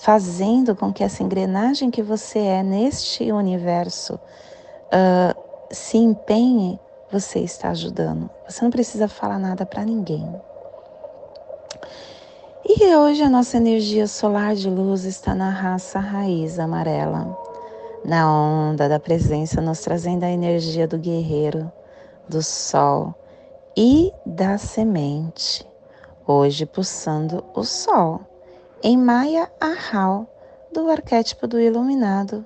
fazendo 0.01 0.77
com 0.77 0.93
que 0.93 1.03
essa 1.03 1.23
engrenagem 1.23 1.91
que 1.91 2.03
você 2.03 2.39
é 2.39 2.63
neste 2.63 3.33
universo 3.33 4.15
uh, 4.15 5.43
se 5.71 5.97
empenhe, 5.97 6.79
você 7.11 7.41
está 7.41 7.71
ajudando. 7.71 8.29
Você 8.49 8.63
não 8.63 8.71
precisa 8.71 9.09
falar 9.09 9.39
nada 9.39 9.65
para 9.65 9.85
ninguém. 9.85 10.29
E 12.67 12.97
hoje 12.97 13.23
a 13.23 13.29
nossa 13.29 13.57
energia 13.57 14.07
solar 14.07 14.55
de 14.55 14.71
luz 14.71 15.05
está 15.05 15.35
na 15.35 15.51
raça 15.51 15.99
raiz 15.99 16.59
amarela, 16.59 17.37
na 18.05 18.31
onda 18.31 18.89
da 18.89 19.01
presença, 19.01 19.61
nos 19.61 19.81
trazendo 19.81 20.25
a 20.25 20.31
energia 20.31 20.87
do 20.87 20.99
guerreiro, 20.99 21.73
do 22.29 22.43
sol 22.43 23.15
e 23.77 24.13
da 24.27 24.59
semente. 24.59 25.67
Hoje 26.27 26.67
pulsando 26.67 27.43
o 27.55 27.65
sol, 27.65 28.21
em 28.83 28.97
Maia 28.97 29.51
Ahau, 29.61 30.27
do 30.73 30.91
arquétipo 30.91 31.47
do 31.47 31.59
iluminado. 31.59 32.45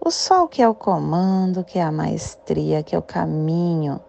O 0.00 0.10
sol 0.10 0.48
que 0.48 0.62
é 0.62 0.68
o 0.68 0.74
comando, 0.74 1.62
que 1.62 1.78
é 1.78 1.82
a 1.82 1.92
maestria, 1.92 2.82
que 2.82 2.94
é 2.94 2.98
o 2.98 3.02
caminho, 3.02 4.00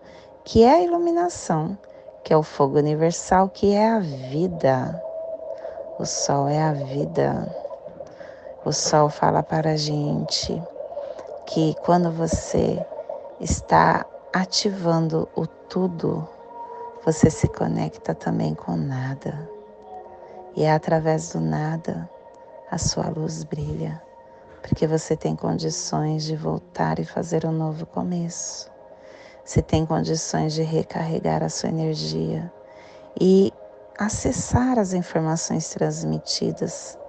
que 0.44 0.64
é 0.64 0.76
a 0.76 0.82
iluminação, 0.82 1.78
que 2.24 2.34
é 2.34 2.38
o 2.38 2.44
fogo 2.44 2.78
universal, 2.78 3.50
que 3.50 3.74
é 3.74 3.88
a 3.88 4.00
vida. 4.00 5.02
O 6.00 6.06
sol 6.06 6.48
é 6.48 6.62
a 6.62 6.74
vida. 6.74 7.71
O 8.64 8.72
sol 8.72 9.10
fala 9.10 9.42
para 9.42 9.72
a 9.72 9.76
gente 9.76 10.62
que 11.48 11.74
quando 11.84 12.12
você 12.12 12.80
está 13.40 14.06
ativando 14.32 15.28
o 15.36 15.48
tudo, 15.48 16.30
você 17.04 17.32
se 17.32 17.48
conecta 17.48 18.14
também 18.14 18.54
com 18.54 18.78
nada. 18.78 19.50
E 20.56 20.64
é 20.64 20.72
através 20.72 21.34
do 21.34 21.40
nada 21.40 22.08
a 22.70 22.78
sua 22.78 23.10
luz 23.10 23.44
brilha, 23.44 24.00
porque 24.62 24.86
você 24.86 25.18
tem 25.18 25.36
condições 25.36 26.24
de 26.24 26.36
voltar 26.36 27.00
e 27.00 27.04
fazer 27.04 27.48
um 27.48 27.52
novo 27.52 27.88
começo. 27.88 28.70
Você 29.44 29.64
tem 29.64 29.88
condições 29.88 30.54
de 30.54 30.62
recarregar 30.62 31.42
a 31.42 31.50
sua 31.50 31.70
energia 31.70 32.54
e 33.20 33.52
acessar 33.98 34.78
as 34.78 34.94
informações 34.94 35.68
transmitidas 35.72 37.01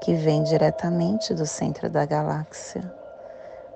que 0.00 0.14
vêm 0.14 0.42
diretamente 0.42 1.34
do 1.34 1.46
centro 1.46 1.90
da 1.90 2.06
galáxia. 2.06 2.82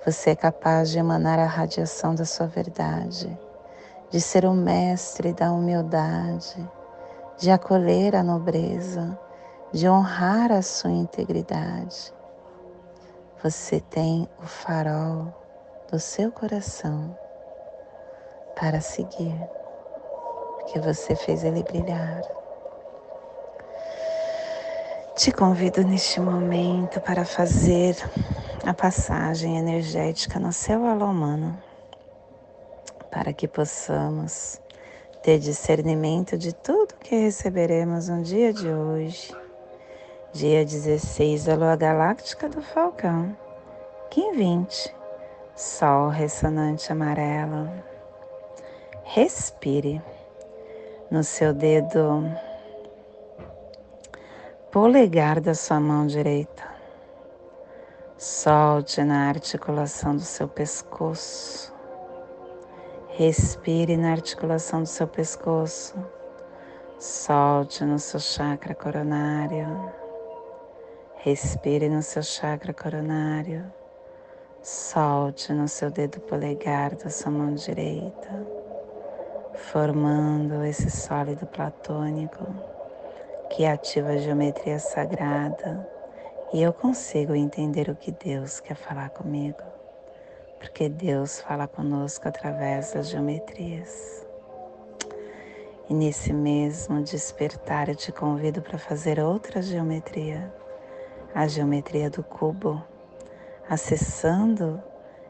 Você 0.05 0.31
é 0.31 0.37
capaz 0.37 0.91
de 0.91 0.99
emanar 0.99 1.39
a 1.39 1.47
radiação 1.47 2.15
da 2.15 2.25
sua 2.25 2.47
verdade, 2.47 3.39
de 4.11 4.21
ser 4.21 4.45
o 4.45 4.53
mestre 4.53 5.33
da 5.33 5.53
humildade, 5.53 6.69
de 7.39 7.51
acolher 7.51 8.17
a 8.17 8.23
nobreza, 8.23 9.19
de 9.73 9.89
honrar 9.89 10.53
a 10.53 10.61
sua 10.61 10.91
integridade. 10.91 12.13
Você 13.43 13.81
tem 13.81 14.29
o 14.39 14.47
farol 14.47 15.29
do 15.91 15.99
seu 15.99 16.31
coração 16.31 17.17
para 18.55 18.81
seguir, 18.81 19.37
porque 20.59 20.79
você 20.79 21.17
fez 21.17 21.43
ele 21.43 21.63
brilhar. 21.63 22.42
Te 25.15 25.31
convido 25.31 25.83
neste 25.85 26.19
momento 26.21 26.99
para 26.99 27.27
fazer 27.27 27.95
a 28.67 28.73
passagem 28.73 29.59
energética 29.59 30.41
no 30.41 30.51
seu 30.55 30.87
alô 30.87 31.05
humano, 31.05 31.63
para 33.11 33.31
que 33.35 33.47
possamos 33.47 34.59
ter 35.23 35.39
discernimento 35.39 36.39
de 36.39 36.55
tudo 36.55 36.95
que 36.95 37.15
receberemos 37.15 38.09
no 38.09 38.23
dia 38.23 38.55
de 38.55 38.69
hoje, 38.71 39.37
dia 40.33 40.65
16 40.65 41.45
da 41.45 41.57
lua 41.57 41.77
galáctica 41.77 42.49
do 42.49 42.63
Falcão, 42.63 43.37
Kim 44.11 44.33
20, 44.33 44.95
Sol 45.55 46.09
ressonante 46.09 46.91
amarelo. 46.91 47.71
Respire 49.05 50.01
no 51.11 51.23
seu 51.23 51.53
dedo 51.53 52.25
polegar 54.73 55.39
da 55.39 55.55
sua 55.55 55.79
mão 55.79 56.07
direita. 56.07 56.63
Solte 58.17 59.05
na 59.05 59.29
articulação 59.29 60.17
do 60.17 60.23
seu 60.23 60.49
pescoço. 60.49 61.71
Respire 63.09 63.99
na 63.99 64.13
articulação 64.13 64.81
do 64.81 64.89
seu 64.89 65.07
pescoço. 65.07 65.95
Solte 66.99 67.85
no 67.85 67.99
seu 67.99 68.19
chakra 68.19 68.75
coronário. 68.75 69.93
Respire 71.17 71.91
no 71.91 72.03
seu 72.03 72.23
chakra 72.23 72.73
coronário. 72.73 73.71
Solte 74.63 75.53
no 75.53 75.69
seu 75.69 75.91
dedo 75.91 76.19
polegar 76.21 76.95
da 76.95 77.11
sua 77.11 77.31
mão 77.31 77.53
direita, 77.53 78.47
formando 79.55 80.65
esse 80.65 80.91
sólido 80.91 81.45
platônico 81.47 82.73
que 83.53 83.67
ativa 83.67 84.13
a 84.13 84.17
geometria 84.17 84.79
sagrada. 84.79 85.87
E 86.55 86.63
eu 86.63 86.73
consigo 86.73 87.35
entender 87.35 87.91
o 87.91 87.95
que 87.95 88.11
Deus 88.11 88.61
quer 88.61 88.75
falar 88.75 89.11
comigo, 89.11 89.63
porque 90.59 90.89
Deus 90.89 91.41
fala 91.41 91.69
conosco 91.69 92.27
através 92.27 92.93
das 92.93 93.11
geometrias. 93.11 94.27
E 95.89 95.93
nesse 95.93 96.33
mesmo 96.33 97.03
despertar 97.03 97.91
eu 97.91 97.95
te 97.95 98.11
convido 98.11 98.63
para 98.63 98.79
fazer 98.79 99.21
outra 99.21 99.61
geometria, 99.61 100.53
a 101.35 101.47
geometria 101.47 102.09
do 102.09 102.23
cubo, 102.23 102.83
acessando 103.69 104.83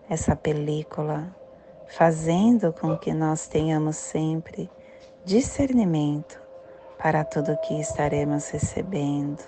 essa 0.08 0.36
película, 0.36 1.34
fazendo 1.88 2.72
com 2.72 2.96
que 2.96 3.12
nós 3.12 3.48
tenhamos 3.48 3.96
sempre 3.96 4.70
discernimento 5.24 6.41
para 7.02 7.24
tudo 7.24 7.58
que 7.58 7.80
estaremos 7.80 8.48
recebendo 8.50 9.42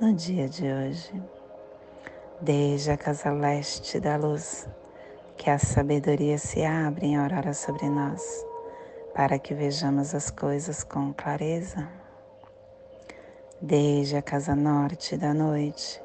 no 0.00 0.12
dia 0.12 0.48
de 0.48 0.72
hoje. 0.72 1.22
Desde 2.40 2.90
a 2.90 2.96
casa 2.96 3.30
leste 3.30 4.00
da 4.00 4.16
luz, 4.16 4.66
que 5.36 5.50
a 5.50 5.56
sabedoria 5.56 6.36
se 6.36 6.64
abre 6.64 7.06
em 7.06 7.16
aurora 7.16 7.54
sobre 7.54 7.88
nós, 7.88 8.44
para 9.14 9.38
que 9.38 9.54
vejamos 9.54 10.16
as 10.16 10.32
coisas 10.32 10.82
com 10.82 11.14
clareza. 11.14 11.88
desde 13.62 14.16
a 14.16 14.22
casa 14.22 14.56
norte 14.56 15.16
da 15.16 15.32
noite, 15.32 16.02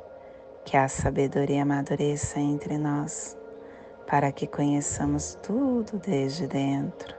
que 0.63 0.77
a 0.77 0.87
sabedoria 0.87 1.63
amadureça 1.63 2.39
entre 2.39 2.77
nós, 2.77 3.35
para 4.07 4.31
que 4.31 4.45
conheçamos 4.45 5.35
tudo 5.41 5.97
desde 5.97 6.47
dentro. 6.47 7.18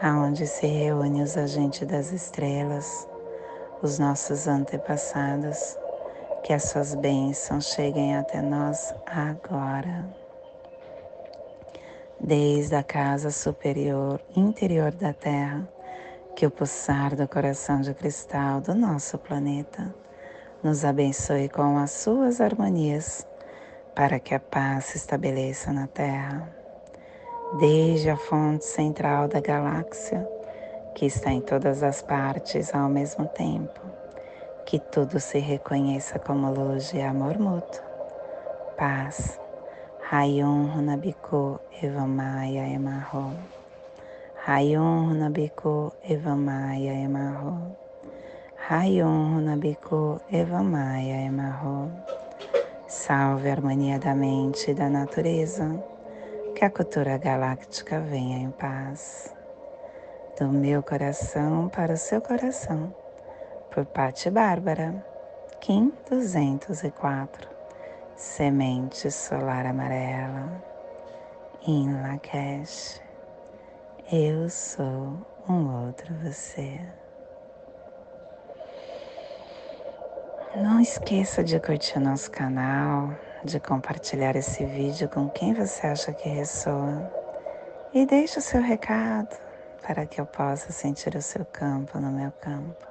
aonde 0.00 0.46
se 0.46 0.66
reúnem 0.66 1.22
os 1.22 1.36
agentes 1.36 1.86
das 1.86 2.12
estrelas, 2.12 3.08
os 3.82 3.98
nossos 3.98 4.46
antepassados, 4.46 5.78
que 6.42 6.52
as 6.52 6.64
suas 6.64 6.94
bênçãos 6.94 7.66
cheguem 7.66 8.16
até 8.16 8.42
nós 8.42 8.94
agora. 9.06 10.04
Desde 12.20 12.74
a 12.74 12.82
casa 12.82 13.30
superior 13.30 14.20
interior 14.36 14.92
da 14.92 15.12
Terra, 15.12 15.68
que 16.34 16.46
o 16.46 16.50
pulsar 16.50 17.14
do 17.14 17.28
coração 17.28 17.80
de 17.80 17.94
cristal 17.94 18.60
do 18.60 18.74
nosso 18.74 19.18
planeta 19.18 19.94
nos 20.62 20.84
abençoe 20.84 21.48
com 21.48 21.76
as 21.78 21.90
suas 21.90 22.40
harmonias, 22.40 23.26
para 23.94 24.18
que 24.18 24.34
a 24.34 24.40
paz 24.40 24.86
se 24.86 24.96
estabeleça 24.96 25.72
na 25.72 25.86
Terra. 25.86 26.63
Desde 27.58 28.10
a 28.10 28.16
fonte 28.16 28.64
central 28.64 29.28
da 29.28 29.38
galáxia, 29.38 30.28
que 30.92 31.06
está 31.06 31.30
em 31.30 31.40
todas 31.40 31.84
as 31.84 32.02
partes 32.02 32.74
ao 32.74 32.88
mesmo 32.88 33.26
tempo, 33.26 33.80
que 34.66 34.80
tudo 34.80 35.20
se 35.20 35.38
reconheça 35.38 36.18
como 36.18 36.52
luz 36.52 36.92
e 36.92 37.00
amor 37.00 37.38
mútuo. 37.38 37.80
Paz. 38.76 39.38
Rayon 40.10 40.66
Runabiku 40.74 41.60
Evamaya 41.80 42.66
Emarro. 42.66 43.30
Rayon 44.44 45.10
Runabiku 45.10 45.92
Evamaya 46.02 46.92
Emarro. 46.92 47.76
Rayon 48.68 49.36
Runabiku 49.36 50.20
Evamaya 50.28 51.24
Emarro. 51.24 51.88
Salve 52.88 53.48
a 53.48 53.52
harmonia 53.52 54.00
da 54.00 54.12
mente 54.12 54.72
e 54.72 54.74
da 54.74 54.88
natureza. 54.88 55.93
Que 56.64 56.68
a 56.68 56.70
cultura 56.70 57.18
galáctica 57.18 58.00
venha 58.00 58.38
em 58.38 58.50
paz. 58.50 59.30
Do 60.38 60.48
meu 60.48 60.82
coração 60.82 61.68
para 61.68 61.92
o 61.92 61.96
seu 61.98 62.22
coração. 62.22 62.90
Por 63.70 63.84
Pati 63.84 64.30
Bárbara. 64.30 65.04
Kim 65.60 65.92
204. 66.08 67.50
Semente 68.16 69.10
solar 69.10 69.66
amarela. 69.66 70.64
In 71.66 72.00
Lakesh. 72.00 72.98
Eu 74.10 74.48
sou 74.48 75.18
um 75.46 75.84
outro 75.84 76.14
você. 76.22 76.80
Não 80.56 80.80
esqueça 80.80 81.44
de 81.44 81.60
curtir 81.60 81.98
nosso 81.98 82.30
canal, 82.30 83.14
de 83.44 83.60
compartilhar 83.60 84.34
esse 84.36 84.64
vídeo 84.64 85.08
com 85.08 85.28
quem 85.28 85.52
você 85.52 85.86
acha 85.86 86.12
que 86.12 86.28
ressoa 86.28 87.10
e 87.92 88.06
deixe 88.06 88.38
o 88.38 88.42
seu 88.42 88.62
recado 88.62 89.36
para 89.82 90.06
que 90.06 90.20
eu 90.20 90.24
possa 90.24 90.72
sentir 90.72 91.14
o 91.14 91.20
seu 91.20 91.44
campo 91.44 92.00
no 92.00 92.10
meu 92.10 92.32
campo. 92.40 92.86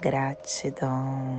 Gratidão. 0.00 1.38